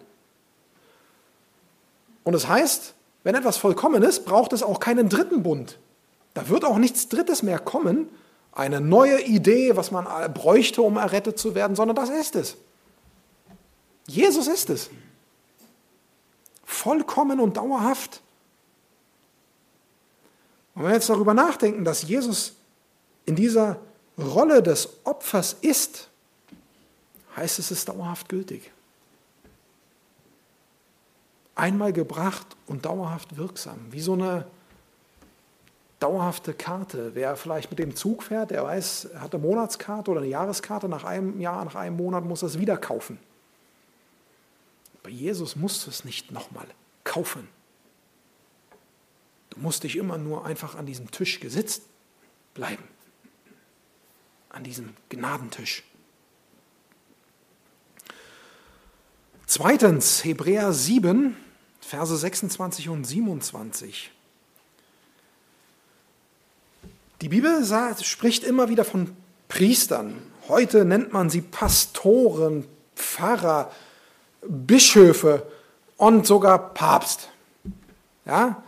Und 2.23 2.35
es 2.35 2.43
das 2.43 2.51
heißt, 2.51 2.93
wenn 3.23 3.33
etwas 3.33 3.57
vollkommen 3.57 4.03
ist, 4.03 4.25
braucht 4.25 4.53
es 4.53 4.61
auch 4.61 4.79
keinen 4.79 5.09
dritten 5.09 5.41
Bund. 5.41 5.79
Da 6.35 6.49
wird 6.49 6.65
auch 6.65 6.77
nichts 6.77 7.07
Drittes 7.07 7.41
mehr 7.41 7.57
kommen, 7.57 8.09
eine 8.51 8.81
neue 8.81 9.21
Idee, 9.21 9.75
was 9.75 9.89
man 9.89 10.05
bräuchte, 10.33 10.81
um 10.81 10.97
errettet 10.97 11.39
zu 11.39 11.55
werden, 11.55 11.75
sondern 11.75 11.95
das 11.95 12.09
ist 12.09 12.35
es. 12.35 12.57
Jesus 14.05 14.47
ist 14.47 14.69
es. 14.69 14.89
Vollkommen 16.65 17.39
und 17.39 17.57
dauerhaft. 17.57 18.21
Und 20.75 20.83
wenn 20.83 20.89
wir 20.89 20.95
jetzt 20.95 21.09
darüber 21.09 21.33
nachdenken, 21.33 21.85
dass 21.85 22.03
Jesus 22.03 22.55
in 23.25 23.35
dieser 23.35 23.79
Rolle 24.17 24.61
des 24.61 24.89
Opfers 25.05 25.55
ist, 25.61 26.09
heißt 27.37 27.59
es, 27.59 27.71
es 27.71 27.79
ist 27.79 27.89
dauerhaft 27.89 28.27
gültig. 28.27 28.71
Einmal 31.55 31.93
gebracht 31.93 32.45
und 32.67 32.85
dauerhaft 32.85 33.37
wirksam, 33.37 33.79
wie 33.91 34.01
so 34.01 34.13
eine 34.13 34.45
dauerhafte 35.99 36.53
Karte. 36.53 37.11
Wer 37.15 37.35
vielleicht 37.35 37.69
mit 37.69 37.79
dem 37.79 37.95
Zug 37.95 38.23
fährt, 38.23 38.51
der 38.51 38.63
weiß, 38.63 39.05
er 39.05 39.21
hat 39.21 39.33
eine 39.33 39.43
Monatskarte 39.43 40.11
oder 40.11 40.21
eine 40.21 40.29
Jahreskarte, 40.29 40.89
nach 40.89 41.03
einem 41.03 41.39
Jahr, 41.39 41.63
nach 41.65 41.75
einem 41.75 41.97
Monat 41.97 42.25
muss 42.25 42.43
er 42.43 42.47
es 42.47 42.59
wieder 42.59 42.77
kaufen. 42.77 43.19
Bei 45.03 45.09
Jesus 45.09 45.55
musst 45.55 45.85
du 45.85 45.89
es 45.89 46.03
nicht 46.03 46.31
nochmal 46.31 46.67
kaufen. 47.03 47.47
Du 49.51 49.59
musst 49.59 49.83
dich 49.83 49.95
immer 49.95 50.17
nur 50.17 50.45
einfach 50.45 50.75
an 50.75 50.85
diesem 50.85 51.11
Tisch 51.11 51.39
gesitzt 51.39 51.83
bleiben. 52.53 52.83
An 54.49 54.63
diesem 54.63 54.95
Gnadentisch. 55.09 55.83
Zweitens, 59.45 60.25
Hebräer 60.25 60.73
7, 60.73 61.37
Verse 61.79 62.17
26 62.17 62.89
und 62.89 63.05
27. 63.05 64.11
Die 67.21 67.29
Bibel 67.29 67.63
spricht 68.01 68.43
immer 68.43 68.69
wieder 68.69 68.83
von 68.83 69.15
Priestern. 69.47 70.21
Heute 70.47 70.85
nennt 70.85 71.13
man 71.13 71.29
sie 71.29 71.41
Pastoren, 71.41 72.67
Pfarrer, 72.95 73.71
Bischöfe 74.47 75.45
und 75.97 76.27
sogar 76.27 76.73
Papst. 76.73 77.29
Ja? 78.25 78.61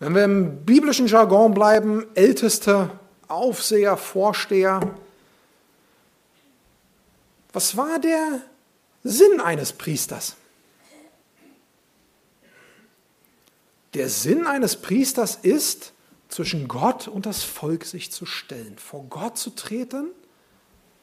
Wenn 0.00 0.14
wir 0.14 0.24
im 0.24 0.64
biblischen 0.64 1.06
Jargon 1.06 1.54
bleiben, 1.54 2.04
Älteste, 2.14 2.90
Aufseher, 3.28 3.96
Vorsteher. 3.96 4.80
Was 7.52 7.76
war 7.76 7.98
der 7.98 8.40
Sinn 9.04 9.40
eines 9.40 9.72
Priesters? 9.72 10.36
Der 13.94 14.08
Sinn 14.08 14.46
eines 14.46 14.76
Priesters 14.76 15.38
ist, 15.42 15.92
zwischen 16.28 16.68
Gott 16.68 17.08
und 17.08 17.26
das 17.26 17.42
Volk 17.42 17.84
sich 17.84 18.12
zu 18.12 18.26
stellen, 18.26 18.76
vor 18.78 19.04
Gott 19.08 19.38
zu 19.38 19.50
treten, 19.50 20.10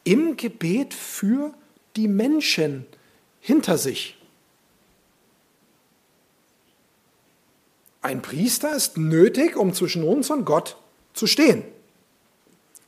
im 0.03 0.38
Gebet 0.38 0.93
für 0.93 1.53
die 1.95 2.07
Menschen 2.07 2.85
hinter 3.39 3.77
sich. 3.77 4.17
Ein 8.01 8.21
Priester 8.21 8.75
ist 8.75 8.97
nötig, 8.97 9.57
um 9.57 9.73
zwischen 9.73 10.03
uns 10.03 10.29
und 10.29 10.45
Gott 10.45 10.77
zu 11.13 11.25
stehen. 11.25 11.63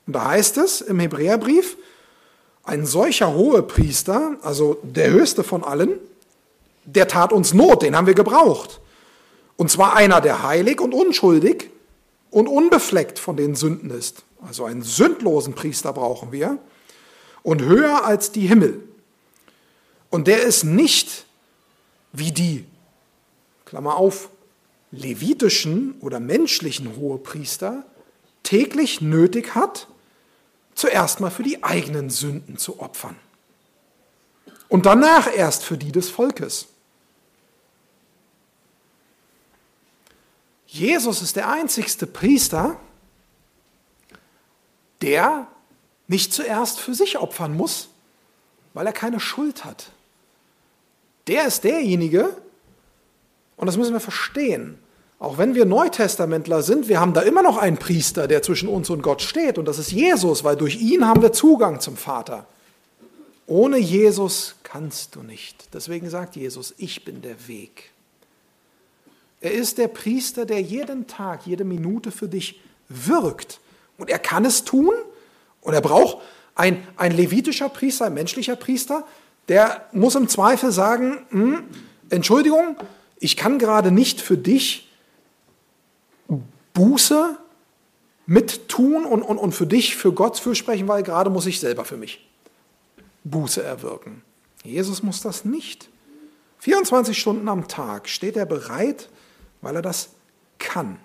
Und 0.06 0.14
da 0.14 0.30
heißt 0.30 0.58
es 0.58 0.82
im 0.82 1.00
Hebräerbrief, 1.00 1.76
ein 2.64 2.86
solcher 2.86 3.34
hohe 3.34 3.64
Priester, 3.64 4.38
also 4.44 4.78
der 4.84 5.10
höchste 5.10 5.44
von 5.44 5.64
allen, 5.64 5.98
der 6.86 7.08
tat 7.08 7.34
uns 7.34 7.54
Not, 7.54 7.82
den 7.82 7.96
haben 7.96 8.08
wir 8.08 8.14
gebraucht. 8.14 8.80
Und 9.56 9.72
zwar 9.72 9.96
einer, 9.96 10.22
der 10.22 10.44
heilig 10.44 10.80
und 10.80 10.94
unschuldig 10.94 11.72
und 12.32 12.48
unbefleckt 12.48 13.20
von 13.20 13.38
den 13.38 13.56
Sünden 13.56 13.90
ist. 13.90 14.24
Also 14.46 14.66
einen 14.66 14.82
sündlosen 14.82 15.54
Priester 15.54 15.94
brauchen 15.94 16.32
wir. 16.32 16.60
Und 17.44 17.62
höher 17.62 18.06
als 18.06 18.32
die 18.32 18.48
Himmel. 18.48 18.84
Und 20.10 20.28
der 20.28 20.44
ist 20.44 20.64
nicht 20.64 21.26
wie 22.12 22.32
die, 22.32 22.66
Klammer 23.66 23.96
auf, 23.96 24.30
levitischen 24.92 25.96
oder 26.00 26.20
menschlichen 26.20 26.96
Hohepriester 26.96 27.84
täglich 28.44 29.02
nötig 29.02 29.56
hat, 29.56 29.88
zuerst 30.74 31.20
mal 31.20 31.30
für 31.30 31.44
die 31.44 31.64
eigenen 31.64 32.10
Sünden 32.10 32.58
zu 32.58 32.80
opfern. 32.80 33.18
Und 34.70 34.86
danach 34.86 35.28
erst 35.34 35.64
für 35.64 35.78
die 35.78 35.92
des 35.92 36.10
Volkes. 36.10 36.68
Jesus 40.68 41.22
ist 41.22 41.38
der 41.38 41.50
einzigste 41.50 42.06
Priester, 42.06 42.78
der 45.02 45.48
nicht 46.08 46.34
zuerst 46.34 46.80
für 46.80 46.94
sich 46.94 47.18
opfern 47.18 47.56
muss, 47.56 47.90
weil 48.74 48.86
er 48.86 48.94
keine 48.94 49.20
Schuld 49.20 49.66
hat. 49.66 49.92
Der 51.28 51.48
ist 51.48 51.64
derjenige, 51.64 52.36
und 53.56 53.68
das 53.68 53.78
müssen 53.78 53.94
wir 53.94 54.00
verstehen, 54.00 54.78
auch 55.20 55.38
wenn 55.38 55.56
wir 55.56 55.66
Neutestamentler 55.66 56.62
sind, 56.62 56.88
wir 56.88 57.00
haben 57.00 57.14
da 57.14 57.22
immer 57.22 57.42
noch 57.42 57.58
einen 57.58 57.78
Priester, 57.78 58.28
der 58.28 58.44
zwischen 58.44 58.70
uns 58.70 58.90
und 58.90 59.02
Gott 59.02 59.22
steht, 59.22 59.58
und 59.58 59.66
das 59.66 59.80
ist 59.80 59.92
Jesus, 59.92 60.44
weil 60.44 60.56
durch 60.56 60.76
ihn 60.76 61.08
haben 61.08 61.22
wir 61.22 61.32
Zugang 61.32 61.80
zum 61.80 61.98
Vater. 61.98 62.46
Ohne 63.48 63.78
Jesus 63.78 64.56
kannst 64.64 65.16
du 65.16 65.24
nicht. 65.24 65.74
Deswegen 65.74 66.10
sagt 66.10 66.36
Jesus, 66.36 66.74
ich 66.78 67.04
bin 67.04 67.22
der 67.22 67.48
Weg. 67.48 67.92
Er 69.42 69.52
ist 69.52 69.78
der 69.78 69.88
Priester, 69.88 70.46
der 70.46 70.62
jeden 70.62 71.08
Tag, 71.08 71.46
jede 71.46 71.64
Minute 71.64 72.12
für 72.12 72.28
dich 72.28 72.62
wirkt. 72.90 73.60
Und 73.98 74.10
er 74.10 74.20
kann 74.20 74.46
es 74.46 74.64
tun. 74.64 74.94
Und 75.62 75.74
er 75.74 75.82
braucht 75.82 76.20
ein, 76.56 76.86
ein 76.96 77.12
levitischer 77.12 77.70
Priester, 77.70 78.06
ein 78.06 78.14
menschlicher 78.14 78.56
Priester, 78.56 79.06
der 79.48 79.88
muss 79.92 80.16
im 80.16 80.28
Zweifel 80.28 80.72
sagen, 80.72 81.26
hm, 81.30 81.64
Entschuldigung, 82.10 82.76
ich 83.20 83.38
kann 83.38 83.60
gerade 83.60 83.92
nicht 83.92 84.22
für 84.22 84.38
dich 84.38 84.90
Buße 86.74 87.38
mit 88.26 88.68
tun 88.68 89.06
und, 89.06 89.24
und, 89.24 89.38
und 89.38 89.54
für 89.54 89.66
dich, 89.66 89.96
für 89.96 90.12
Gott 90.12 90.38
fürsprechen, 90.38 90.88
weil 90.88 91.02
gerade 91.04 91.30
muss 91.30 91.46
ich 91.46 91.60
selber 91.60 91.86
für 91.86 91.98
mich 91.98 92.28
Buße 93.24 93.64
erwirken. 93.64 94.22
Jesus 94.64 95.02
muss 95.02 95.22
das 95.22 95.46
nicht. 95.46 95.90
24 96.60 97.18
Stunden 97.18 97.48
am 97.48 97.68
Tag 97.68 98.10
steht 98.10 98.36
er 98.36 98.46
bereit, 98.46 99.10
weil 99.62 99.76
er 99.76 99.82
das 99.82 100.10
kann. 100.60 101.00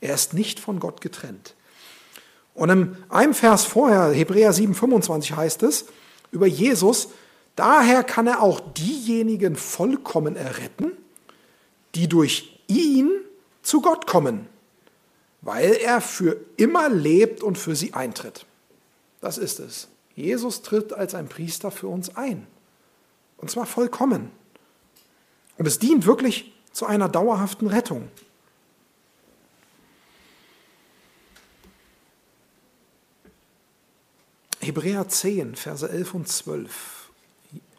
Er 0.00 0.14
ist 0.14 0.34
nicht 0.34 0.60
von 0.60 0.80
Gott 0.80 1.00
getrennt. 1.00 1.54
Und 2.54 2.70
in 2.70 2.96
einem 3.08 3.34
Vers 3.34 3.64
vorher, 3.64 4.10
Hebräer 4.12 4.52
7,25 4.52 5.36
heißt 5.36 5.62
es 5.62 5.86
über 6.30 6.46
Jesus, 6.46 7.08
daher 7.56 8.04
kann 8.04 8.26
er 8.26 8.42
auch 8.42 8.60
diejenigen 8.60 9.56
vollkommen 9.56 10.36
erretten, 10.36 10.92
die 11.94 12.08
durch 12.08 12.60
ihn 12.66 13.10
zu 13.62 13.80
Gott 13.80 14.06
kommen, 14.06 14.48
weil 15.40 15.72
er 15.72 16.00
für 16.00 16.36
immer 16.56 16.88
lebt 16.88 17.42
und 17.42 17.58
für 17.58 17.76
sie 17.76 17.94
eintritt. 17.94 18.46
Das 19.20 19.38
ist 19.38 19.60
es. 19.60 19.88
Jesus 20.14 20.62
tritt 20.62 20.92
als 20.92 21.14
ein 21.14 21.28
Priester 21.28 21.70
für 21.70 21.88
uns 21.88 22.16
ein. 22.16 22.46
Und 23.38 23.50
zwar 23.50 23.66
vollkommen. 23.66 24.30
Und 25.58 25.66
es 25.66 25.78
dient 25.78 26.06
wirklich 26.06 26.51
zu 26.72 26.86
einer 26.86 27.08
dauerhaften 27.08 27.66
Rettung. 27.66 28.08
Hebräer 34.60 35.08
10, 35.08 35.56
Verse 35.56 35.88
11 35.88 36.14
und 36.14 36.28
12. 36.28 37.10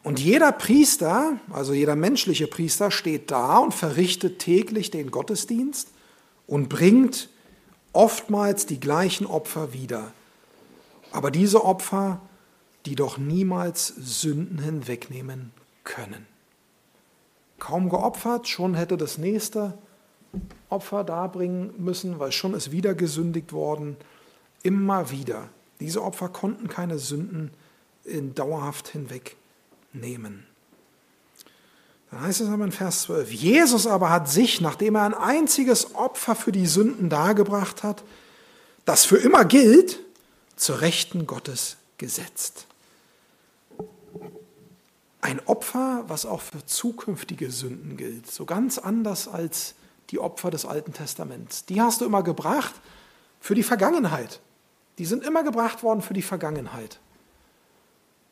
Und 0.02 0.20
jeder 0.20 0.52
Priester, 0.52 1.40
also 1.50 1.72
jeder 1.72 1.96
menschliche 1.96 2.46
Priester, 2.46 2.90
steht 2.90 3.30
da 3.30 3.56
und 3.56 3.72
verrichtet 3.72 4.38
täglich 4.38 4.90
den 4.90 5.10
Gottesdienst 5.10 5.88
und 6.46 6.68
bringt 6.68 7.30
oftmals 7.94 8.66
die 8.66 8.80
gleichen 8.80 9.26
Opfer 9.26 9.72
wieder. 9.72 10.12
Aber 11.10 11.30
diese 11.30 11.64
Opfer, 11.64 12.20
die 12.84 12.96
doch 12.96 13.16
niemals 13.16 13.86
Sünden 13.86 14.58
hinwegnehmen 14.58 15.52
können. 15.84 16.26
Kaum 17.58 17.88
geopfert, 17.88 18.48
schon 18.48 18.74
hätte 18.74 18.96
das 18.96 19.18
nächste 19.18 19.78
Opfer 20.68 21.04
darbringen 21.04 21.72
müssen, 21.78 22.18
weil 22.18 22.32
schon 22.32 22.54
ist 22.54 22.72
wieder 22.72 22.94
gesündigt 22.94 23.52
worden. 23.52 23.96
Immer 24.62 25.10
wieder. 25.10 25.48
Diese 25.80 26.02
Opfer 26.02 26.28
konnten 26.28 26.68
keine 26.68 26.98
Sünden 26.98 27.50
dauerhaft 28.34 28.88
hinwegnehmen. 28.88 30.46
Dann 32.10 32.20
heißt 32.22 32.42
es 32.42 32.48
aber 32.48 32.64
in 32.64 32.72
Vers 32.72 33.02
12, 33.02 33.32
Jesus 33.32 33.86
aber 33.86 34.10
hat 34.10 34.28
sich, 34.28 34.60
nachdem 34.60 34.94
er 34.96 35.02
ein 35.02 35.14
einziges 35.14 35.94
Opfer 35.94 36.34
für 36.34 36.52
die 36.52 36.66
Sünden 36.66 37.08
dargebracht 37.08 37.82
hat, 37.82 38.04
das 38.84 39.04
für 39.04 39.16
immer 39.16 39.44
gilt, 39.44 40.00
zur 40.56 40.80
Rechten 40.80 41.26
Gottes 41.26 41.76
gesetzt. 41.98 42.66
Ein 45.24 45.40
Opfer, 45.46 46.04
was 46.06 46.26
auch 46.26 46.42
für 46.42 46.66
zukünftige 46.66 47.50
Sünden 47.50 47.96
gilt, 47.96 48.30
so 48.30 48.44
ganz 48.44 48.76
anders 48.76 49.26
als 49.26 49.74
die 50.10 50.18
Opfer 50.18 50.50
des 50.50 50.66
Alten 50.66 50.92
Testaments. 50.92 51.64
Die 51.64 51.80
hast 51.80 52.02
du 52.02 52.04
immer 52.04 52.22
gebracht 52.22 52.74
für 53.40 53.54
die 53.54 53.62
Vergangenheit. 53.62 54.42
Die 54.98 55.06
sind 55.06 55.24
immer 55.24 55.42
gebracht 55.42 55.82
worden 55.82 56.02
für 56.02 56.12
die 56.12 56.20
Vergangenheit. 56.20 57.00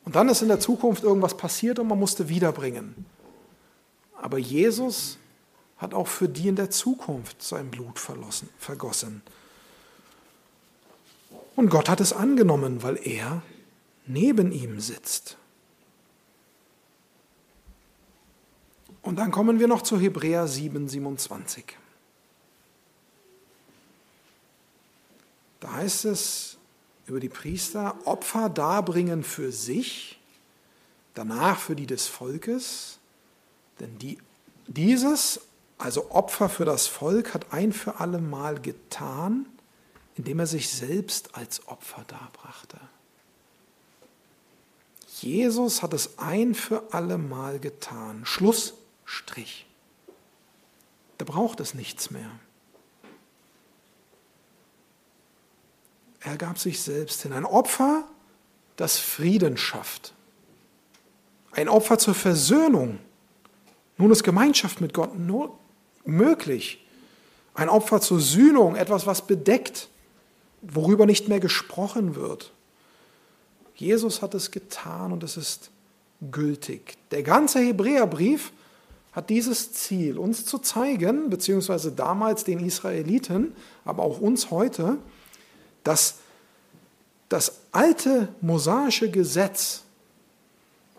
Und 0.05 0.15
dann 0.15 0.29
ist 0.29 0.43
in 0.43 0.49
der 0.49 0.59
Zukunft 0.59 1.03
irgendwas 1.03 1.35
passiert 1.35 1.79
und 1.79 1.87
man 1.87 1.97
musste 1.97 2.29
wiederbringen. 2.29 3.07
Aber 4.21 4.37
Jesus 4.37 5.17
hat 5.77 5.95
auch 5.95 6.07
für 6.07 6.29
die 6.29 6.47
in 6.47 6.55
der 6.55 6.69
Zukunft 6.69 7.41
sein 7.41 7.71
Blut 7.71 7.97
vergossen. 8.59 9.23
Und 11.55 11.69
Gott 11.71 11.89
hat 11.89 12.01
es 12.01 12.13
angenommen, 12.13 12.83
weil 12.83 12.99
er 13.01 13.41
neben 14.05 14.51
ihm 14.51 14.79
sitzt. 14.79 15.37
Und 19.03 19.17
dann 19.17 19.31
kommen 19.31 19.59
wir 19.59 19.67
noch 19.67 19.81
zu 19.81 19.99
Hebräer 19.99 20.47
7, 20.47 20.87
27. 20.87 21.77
Da 25.59 25.73
heißt 25.73 26.05
es 26.05 26.57
über 27.05 27.19
die 27.19 27.29
Priester, 27.29 27.95
Opfer 28.05 28.49
darbringen 28.49 29.23
für 29.23 29.51
sich, 29.51 30.19
danach 31.13 31.59
für 31.59 31.75
die 31.75 31.85
des 31.85 32.07
Volkes, 32.07 32.97
denn 33.79 33.97
die, 33.97 34.17
dieses, 34.67 35.41
also 35.77 36.11
Opfer 36.11 36.47
für 36.47 36.65
das 36.65 36.87
Volk, 36.87 37.33
hat 37.33 37.51
ein 37.51 37.73
für 37.73 37.99
alle 37.99 38.19
Mal 38.19 38.61
getan, 38.61 39.45
indem 40.15 40.39
er 40.39 40.47
sich 40.47 40.69
selbst 40.69 41.35
als 41.35 41.67
Opfer 41.67 42.05
darbrachte. 42.07 42.77
Jesus 45.19 45.81
hat 45.81 45.93
es 45.93 46.17
ein 46.19 46.55
für 46.55 46.83
alle 46.91 47.17
Mal 47.17 47.59
getan. 47.59 48.25
Schlussstrich. 49.05 49.65
Da 51.17 51.25
braucht 51.25 51.59
es 51.59 51.73
nichts 51.73 52.11
mehr. 52.11 52.29
Er 56.19 56.37
gab 56.37 56.57
sich 56.57 56.81
selbst 56.81 57.21
hin. 57.21 57.33
Ein 57.33 57.45
Opfer, 57.45 58.05
das 58.75 58.97
Frieden 58.99 59.57
schafft. 59.57 60.13
Ein 61.51 61.69
Opfer 61.69 61.97
zur 61.97 62.15
Versöhnung. 62.15 62.99
Nun 63.97 64.11
ist 64.11 64.23
Gemeinschaft 64.23 64.81
mit 64.81 64.93
Gott 64.93 65.17
nur 65.17 65.57
möglich. 66.05 66.85
Ein 67.53 67.69
Opfer 67.69 68.01
zur 68.01 68.19
Sühnung, 68.19 68.75
etwas, 68.75 69.05
was 69.05 69.27
bedeckt, 69.27 69.89
worüber 70.61 71.05
nicht 71.05 71.27
mehr 71.27 71.39
gesprochen 71.39 72.15
wird. 72.15 72.51
Jesus 73.75 74.21
hat 74.21 74.33
es 74.33 74.49
getan 74.49 75.11
und 75.11 75.23
es 75.23 75.37
ist 75.37 75.69
gültig. 76.31 76.95
Der 77.11 77.21
ganze 77.21 77.59
Hebräerbrief 77.59 78.51
hat 79.13 79.29
dieses 79.29 79.73
Ziel, 79.73 80.17
uns 80.17 80.45
zu 80.45 80.57
zeigen, 80.57 81.29
beziehungsweise 81.29 81.91
damals 81.91 82.43
den 82.43 82.59
Israeliten, 82.59 83.55
aber 83.85 84.03
auch 84.03 84.19
uns 84.19 84.49
heute, 84.49 84.97
dass 85.83 86.15
das 87.29 87.61
alte 87.71 88.29
mosaische 88.41 89.09
Gesetz 89.09 89.83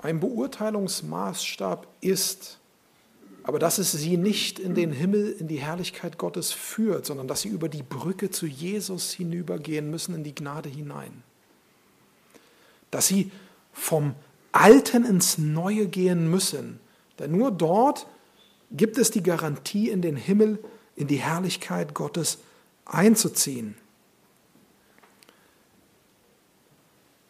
ein 0.01 0.21
Beurteilungsmaßstab 0.21 1.87
ist, 2.01 2.59
aber 3.43 3.59
dass 3.59 3.79
es 3.79 3.93
sie 3.93 4.17
nicht 4.17 4.59
in 4.59 4.75
den 4.75 4.93
Himmel, 4.93 5.33
in 5.39 5.49
die 5.49 5.61
Herrlichkeit 5.61 6.17
Gottes 6.17 6.53
führt, 6.53 7.07
sondern 7.07 7.29
dass 7.29 7.43
sie 7.43 7.49
über 7.49 7.69
die 7.69 7.83
Brücke 7.83 8.31
zu 8.31 8.47
Jesus 8.47 9.12
hinübergehen 9.12 9.91
müssen, 9.91 10.15
in 10.15 10.25
die 10.25 10.35
Gnade 10.35 10.69
hinein. 10.69 11.23
Dass 12.91 13.07
sie 13.07 13.31
vom 13.73 14.15
Alten 14.53 15.05
ins 15.05 15.37
Neue 15.37 15.87
gehen 15.87 16.31
müssen, 16.31 16.81
denn 17.19 17.33
nur 17.33 17.51
dort 17.51 18.07
gibt 18.71 18.99
es 18.99 19.11
die 19.11 19.23
Garantie, 19.23 19.91
in 19.91 20.03
den 20.03 20.17
Himmel, 20.17 20.62
in 20.97 21.07
die 21.07 21.17
Herrlichkeit 21.17 21.95
Gottes 21.95 22.39
einzuziehen. 22.85 23.77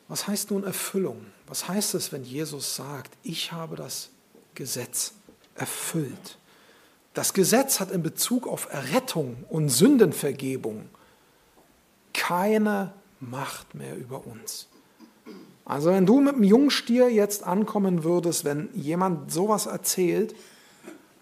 Was 0.09 0.26
heißt 0.26 0.51
nun 0.51 0.64
Erfüllung? 0.64 1.26
Was 1.47 1.68
heißt 1.68 1.95
es, 1.95 2.12
wenn 2.12 2.24
Jesus 2.24 2.76
sagt, 2.76 3.16
ich 3.22 3.53
habe 3.53 3.76
das 3.76 4.11
Gesetz 4.55 5.12
erfüllt? 5.55 6.39
Das 7.14 7.32
Gesetz 7.32 7.80
hat 7.80 7.91
in 7.91 8.03
Bezug 8.03 8.47
auf 8.47 8.68
Errettung 8.72 9.45
und 9.49 9.68
Sündenvergebung 9.68 10.89
keine 12.12 12.93
Macht 13.20 13.74
mehr 13.74 13.97
über 13.97 14.26
uns. 14.26 14.68
Also 15.64 15.90
wenn 15.90 16.06
du 16.06 16.20
mit 16.20 16.36
dem 16.36 16.44
Jungstier 16.44 17.10
jetzt 17.10 17.44
ankommen 17.44 18.04
würdest, 18.04 18.44
wenn 18.44 18.68
jemand 18.74 19.32
sowas 19.32 19.66
erzählt, 19.66 20.34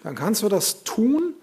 dann 0.03 0.16
kannst 0.16 0.43
du 0.43 0.49
das 0.49 0.82
tun, 0.82 1.34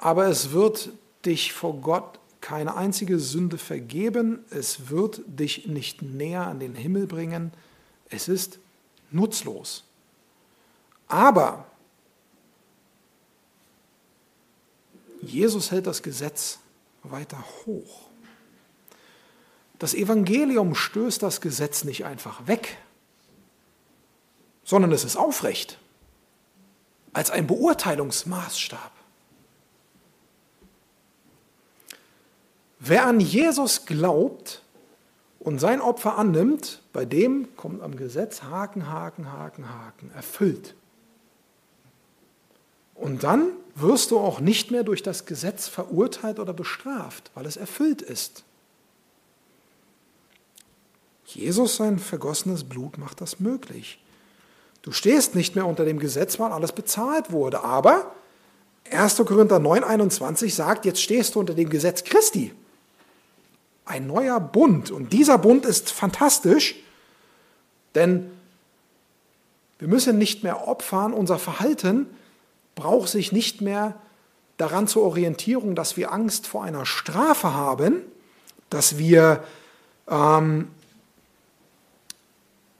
aber 0.00 0.26
es 0.26 0.52
wird 0.52 0.90
dich 1.24 1.52
vor 1.52 1.80
Gott 1.80 2.20
keine 2.40 2.76
einzige 2.76 3.18
Sünde 3.18 3.58
vergeben, 3.58 4.44
es 4.50 4.90
wird 4.90 5.22
dich 5.26 5.66
nicht 5.66 6.02
näher 6.02 6.46
an 6.46 6.60
den 6.60 6.74
Himmel 6.74 7.06
bringen, 7.06 7.52
es 8.08 8.28
ist 8.28 8.58
nutzlos. 9.10 9.84
Aber 11.08 11.66
Jesus 15.22 15.70
hält 15.70 15.86
das 15.86 16.02
Gesetz 16.02 16.58
weiter 17.02 17.42
hoch. 17.64 18.11
Das 19.82 19.94
Evangelium 19.94 20.76
stößt 20.76 21.24
das 21.24 21.40
Gesetz 21.40 21.82
nicht 21.82 22.04
einfach 22.04 22.46
weg, 22.46 22.78
sondern 24.62 24.92
es 24.92 25.02
ist 25.02 25.16
aufrecht 25.16 25.76
als 27.12 27.32
ein 27.32 27.48
Beurteilungsmaßstab. 27.48 28.92
Wer 32.78 33.06
an 33.06 33.18
Jesus 33.18 33.84
glaubt 33.84 34.62
und 35.40 35.58
sein 35.58 35.80
Opfer 35.80 36.16
annimmt, 36.16 36.80
bei 36.92 37.04
dem 37.04 37.48
kommt 37.56 37.82
am 37.82 37.96
Gesetz 37.96 38.44
Haken, 38.44 38.88
Haken, 38.88 39.32
Haken, 39.32 39.68
Haken, 39.68 40.12
erfüllt. 40.14 40.76
Und 42.94 43.24
dann 43.24 43.48
wirst 43.74 44.12
du 44.12 44.20
auch 44.20 44.38
nicht 44.38 44.70
mehr 44.70 44.84
durch 44.84 45.02
das 45.02 45.26
Gesetz 45.26 45.66
verurteilt 45.66 46.38
oder 46.38 46.52
bestraft, 46.52 47.32
weil 47.34 47.46
es 47.46 47.56
erfüllt 47.56 48.00
ist. 48.00 48.44
Jesus, 51.24 51.76
sein 51.76 51.98
vergossenes 51.98 52.64
Blut, 52.64 52.98
macht 52.98 53.20
das 53.20 53.40
möglich. 53.40 53.98
Du 54.82 54.92
stehst 54.92 55.34
nicht 55.34 55.54
mehr 55.54 55.66
unter 55.66 55.84
dem 55.84 55.98
Gesetz, 55.98 56.38
weil 56.40 56.52
alles 56.52 56.72
bezahlt 56.72 57.30
wurde. 57.30 57.62
Aber 57.62 58.12
1. 58.90 59.16
Korinther 59.24 59.56
9,21 59.56 60.52
sagt, 60.52 60.84
jetzt 60.84 61.00
stehst 61.00 61.34
du 61.34 61.40
unter 61.40 61.54
dem 61.54 61.70
Gesetz 61.70 62.04
Christi. 62.04 62.52
Ein 63.84 64.06
neuer 64.06 64.40
Bund. 64.40 64.90
Und 64.90 65.12
dieser 65.12 65.38
Bund 65.38 65.64
ist 65.64 65.90
fantastisch, 65.90 66.76
denn 67.94 68.30
wir 69.78 69.88
müssen 69.88 70.18
nicht 70.18 70.42
mehr 70.42 70.68
opfern. 70.68 71.12
Unser 71.12 71.38
Verhalten 71.38 72.06
braucht 72.74 73.08
sich 73.08 73.32
nicht 73.32 73.60
mehr 73.60 73.96
daran 74.56 74.86
zur 74.86 75.02
Orientierung, 75.02 75.74
dass 75.74 75.96
wir 75.96 76.12
Angst 76.12 76.46
vor 76.46 76.62
einer 76.62 76.86
Strafe 76.86 77.54
haben, 77.54 78.02
dass 78.70 78.98
wir 78.98 79.42
ähm, 80.08 80.68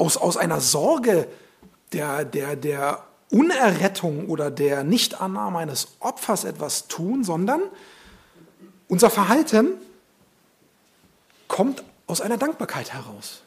aus, 0.02 0.16
aus 0.16 0.36
einer 0.36 0.60
Sorge 0.60 1.28
der, 1.92 2.24
der, 2.24 2.56
der 2.56 3.04
Unerrettung 3.30 4.28
oder 4.28 4.50
der 4.50 4.82
Nichtannahme 4.82 5.60
eines 5.60 5.96
Opfers 6.00 6.42
etwas 6.42 6.88
tun, 6.88 7.22
sondern 7.22 7.62
unser 8.88 9.10
Verhalten 9.10 9.74
kommt 11.46 11.84
aus 12.08 12.20
einer 12.20 12.36
Dankbarkeit 12.36 12.92
heraus, 12.92 13.42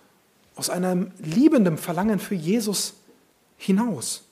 aus 0.56 0.70
einem 0.70 1.12
liebenden 1.18 1.78
Verlangen 1.78 2.20
für 2.20 2.36
Jesus 2.36 2.94
hinaus. 3.58 4.24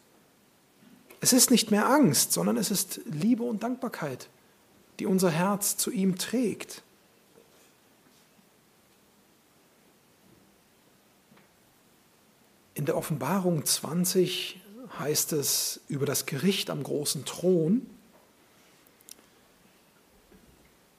Es 1.20 1.34
ist 1.34 1.52
nicht 1.52 1.72
mehr 1.72 1.90
Angst, 1.90 2.32
sondern 2.32 2.56
es 2.56 2.72
ist 2.72 3.02
Liebe 3.06 3.44
und 3.44 3.64
Dankbarkeit, 3.64 4.30
die 5.00 5.08
unser 5.08 5.30
Herz 5.30 5.76
zu 5.76 5.92
ihm 5.92 6.18
trägt. 6.18 6.84
In 12.76 12.86
der 12.86 12.98
Offenbarung 12.98 13.66
20 13.66 14.60
heißt 15.00 15.34
es 15.34 15.82
über 15.88 16.06
das 16.06 16.26
Gericht 16.26 16.70
am 16.70 16.84
großen 16.84 17.26
Thron, 17.26 17.86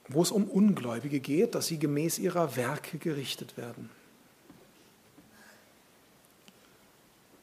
wo 0.07 0.21
es 0.21 0.31
um 0.31 0.45
Ungläubige 0.45 1.19
geht, 1.19 1.55
dass 1.55 1.67
sie 1.67 1.79
gemäß 1.79 2.19
ihrer 2.19 2.55
Werke 2.55 2.97
gerichtet 2.97 3.57
werden. 3.57 3.89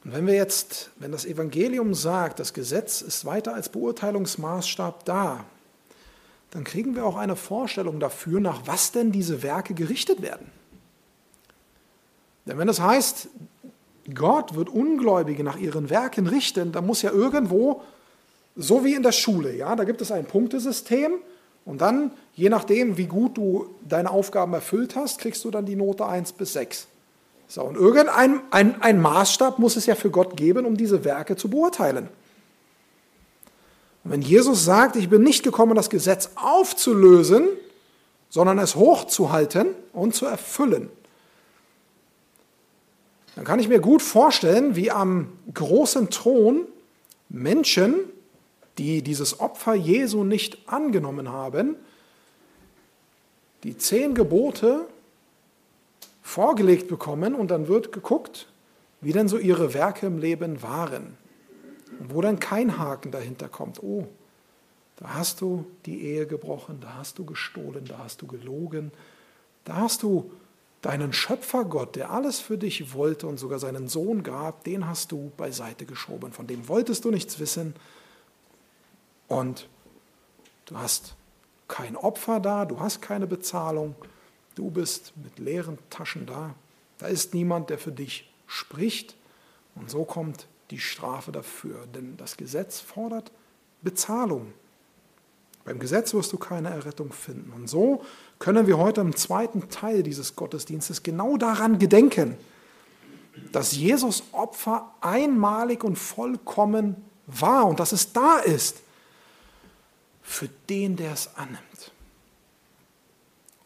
Und 0.05 0.13
wenn 0.13 0.27
wir 0.27 0.35
jetzt, 0.35 0.91
wenn 0.97 1.13
das 1.13 1.25
Evangelium 1.25 1.95
sagt, 1.95 2.41
das 2.41 2.55
Gesetz 2.55 3.03
ist 3.03 3.25
weiter 3.25 3.55
als 3.55 3.69
Beurteilungsmaßstab 3.69 5.05
da, 5.05 5.45
dann 6.51 6.65
kriegen 6.65 6.97
wir 6.97 7.07
auch 7.07 7.17
eine 7.17 7.37
Vorstellung 7.37 8.01
dafür, 8.01 8.41
nach 8.41 8.67
was 8.67 8.93
denn 8.93 9.13
diese 9.13 9.43
Werke 9.43 9.75
gerichtet 9.75 10.21
werden. 10.21 10.51
Denn 12.47 12.59
wenn 12.59 12.69
es 12.69 12.81
heißt, 12.81 13.29
Gott 14.15 14.55
wird 14.55 14.69
Ungläubige 14.69 15.45
nach 15.45 15.57
ihren 15.57 15.91
Werken 15.91 16.27
richten, 16.27 16.73
da 16.73 16.81
muss 16.81 17.03
ja 17.03 17.13
irgendwo, 17.13 17.83
so 18.57 18.85
wie 18.85 18.95
in 18.95 19.03
der 19.03 19.13
Schule, 19.13 19.55
ja, 19.55 19.77
da 19.77 19.85
gibt 19.85 20.01
es 20.01 20.11
ein 20.11 20.25
Punktesystem 20.25 21.13
und 21.65 21.81
dann, 21.81 22.11
je 22.35 22.49
nachdem, 22.49 22.97
wie 22.97 23.07
gut 23.07 23.37
du 23.37 23.75
deine 23.89 24.11
Aufgaben 24.11 24.53
erfüllt 24.55 24.97
hast, 24.97 25.21
kriegst 25.21 25.45
du 25.45 25.51
dann 25.51 25.67
die 25.67 25.77
Note 25.77 26.07
1 26.07 26.33
bis 26.33 26.53
6. 26.55 26.89
So, 27.47 27.63
und 27.63 27.77
irgendein 27.77 28.41
ein, 28.51 28.81
ein 28.83 29.01
Maßstab 29.01 29.59
muss 29.59 29.77
es 29.77 29.87
ja 29.87 29.95
für 29.95 30.11
Gott 30.11 30.37
geben, 30.37 30.65
um 30.65 30.77
diese 30.77 31.05
Werke 31.05 31.37
zu 31.37 31.49
beurteilen. 31.49 32.09
Und 34.05 34.11
wenn 34.11 34.23
Jesus 34.23 34.65
sagt, 34.65 34.97
ich 34.97 35.09
bin 35.09 35.23
nicht 35.23 35.43
gekommen, 35.45 35.77
das 35.77 35.91
Gesetz 35.91 36.31
aufzulösen, 36.35 37.47
sondern 38.31 38.59
es 38.59 38.75
hochzuhalten 38.75 39.69
und 39.93 40.15
zu 40.15 40.27
erfüllen, 40.27 40.89
dann 43.35 43.45
kann 43.45 43.59
ich 43.59 43.69
mir 43.69 43.81
gut 43.81 44.03
vorstellen, 44.03 44.77
wie 44.77 44.91
am 44.91 45.33
großen 45.55 46.11
Thron 46.11 46.67
Menschen, 47.29 47.95
die 48.79 49.03
dieses 49.03 49.41
Opfer 49.41 49.75
Jesu 49.75 50.25
nicht 50.25 50.69
angenommen 50.69 51.31
haben, 51.31 51.77
die 53.65 53.77
zehn 53.77 54.15
Gebote 54.15 54.87
vorgelegt 56.23 56.89
bekommen 56.89 57.35
und 57.35 57.51
dann 57.51 57.69
wird 57.69 57.93
geguckt, 57.93 58.49
wie 59.01 59.13
denn 59.13 59.29
so 59.29 59.39
ihre 59.39 59.75
Werke 59.75 60.07
im 60.07 60.19
Leben 60.19 60.63
waren. 60.63 61.17
Und 61.99 62.15
wo 62.15 62.21
dann 62.21 62.39
kein 62.39 62.79
Haken 62.79 63.13
dahinter 63.13 63.49
kommt. 63.49 63.83
Oh, 63.83 64.07
da 64.97 65.15
hast 65.15 65.41
du 65.41 65.67
die 65.85 66.03
Ehe 66.03 66.27
gebrochen, 66.27 66.79
da 66.81 66.95
hast 66.95 67.19
du 67.19 67.25
gestohlen, 67.25 67.85
da 67.85 67.99
hast 67.99 68.23
du 68.23 68.27
gelogen, 68.27 68.93
da 69.65 69.77
hast 69.77 70.03
du 70.03 70.31
Deinen 70.83 71.13
Schöpfergott, 71.13 71.97
der 71.97 72.11
alles 72.11 72.41
für 72.41 72.59
dich 72.59 72.93
wollte 72.93 73.27
und 73.29 73.39
sogar 73.39 73.59
seinen 73.59 73.89
Sohn 73.89 74.23
gab, 74.23 74.65
den 74.65 74.87
hast 74.87 75.13
du 75.13 75.31
beiseite 75.37 75.87
geschoben. 75.87 76.33
Von 76.33 76.47
dem 76.47 76.69
wolltest 76.69 77.05
du 77.05 77.11
nichts 77.11 77.39
wissen. 77.39 77.75
Und 79.29 79.69
du 80.67 80.77
hast 80.77 81.15
kein 81.69 81.97
Opfer 81.97 82.41
da, 82.41 82.65
du 82.65 82.81
hast 82.81 83.01
keine 83.01 83.27
Bezahlung, 83.27 83.95
du 84.57 84.71
bist 84.71 85.13
mit 85.23 85.39
leeren 85.39 85.79
Taschen 85.89 86.27
da. 86.27 86.55
Da 86.99 87.07
ist 87.07 87.33
niemand, 87.33 87.71
der 87.71 87.79
für 87.79 87.93
dich 87.93 88.31
spricht. 88.47 89.17
Und 89.75 89.89
so 89.89 90.05
kommt 90.05 90.49
die 90.71 90.81
Strafe 90.81 91.33
dafür. 91.33 91.87
Denn 91.95 92.17
das 92.17 92.37
Gesetz 92.37 92.81
fordert 92.81 93.33
Bezahlung. 93.83 94.53
Beim 95.65 95.79
Gesetz 95.79 96.13
wirst 96.13 96.33
du 96.33 96.39
keine 96.39 96.71
Errettung 96.71 97.13
finden. 97.13 97.53
Und 97.53 97.69
so 97.69 98.05
können 98.39 98.67
wir 98.67 98.79
heute 98.79 99.01
im 99.01 99.15
zweiten 99.15 99.69
Teil 99.69 100.03
dieses 100.03 100.35
Gottesdienstes 100.35 101.03
genau 101.03 101.37
daran 101.37 101.79
gedenken, 101.79 102.37
dass 103.53 103.73
Jesus 103.73 104.25
Opfer 104.33 104.93
einmalig 105.01 105.85
und 105.85 105.97
vollkommen 105.97 106.97
war 107.27 107.67
und 107.67 107.81
dass 107.81 107.93
es 107.93 108.13
da 108.13 108.39
ist 108.39 108.83
für 110.23 110.49
den, 110.69 110.97
der 110.97 111.13
es 111.13 111.37
annimmt. 111.37 111.93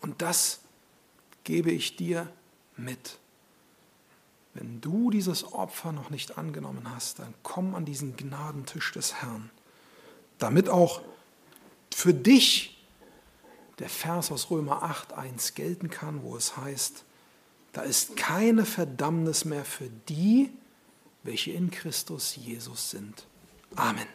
Und 0.00 0.22
das 0.22 0.60
gebe 1.44 1.70
ich 1.70 1.96
dir 1.96 2.28
mit. 2.76 3.18
Wenn 4.54 4.80
du 4.80 5.10
dieses 5.10 5.52
Opfer 5.52 5.92
noch 5.92 6.10
nicht 6.10 6.38
angenommen 6.38 6.90
hast, 6.94 7.18
dann 7.18 7.34
komm 7.42 7.74
an 7.74 7.84
diesen 7.84 8.16
Gnadentisch 8.16 8.92
des 8.92 9.14
Herrn, 9.14 9.50
damit 10.38 10.68
auch 10.68 11.02
für 11.96 12.12
dich 12.12 12.76
der 13.78 13.88
Vers 13.88 14.30
aus 14.30 14.50
Römer 14.50 14.82
8, 14.82 15.14
1 15.14 15.54
gelten 15.54 15.88
kann, 15.88 16.22
wo 16.22 16.36
es 16.36 16.54
heißt, 16.58 17.04
da 17.72 17.80
ist 17.80 18.18
keine 18.18 18.66
Verdammnis 18.66 19.46
mehr 19.46 19.64
für 19.64 19.88
die, 20.06 20.52
welche 21.22 21.52
in 21.52 21.70
Christus 21.70 22.36
Jesus 22.36 22.90
sind. 22.90 23.26
Amen. 23.76 24.06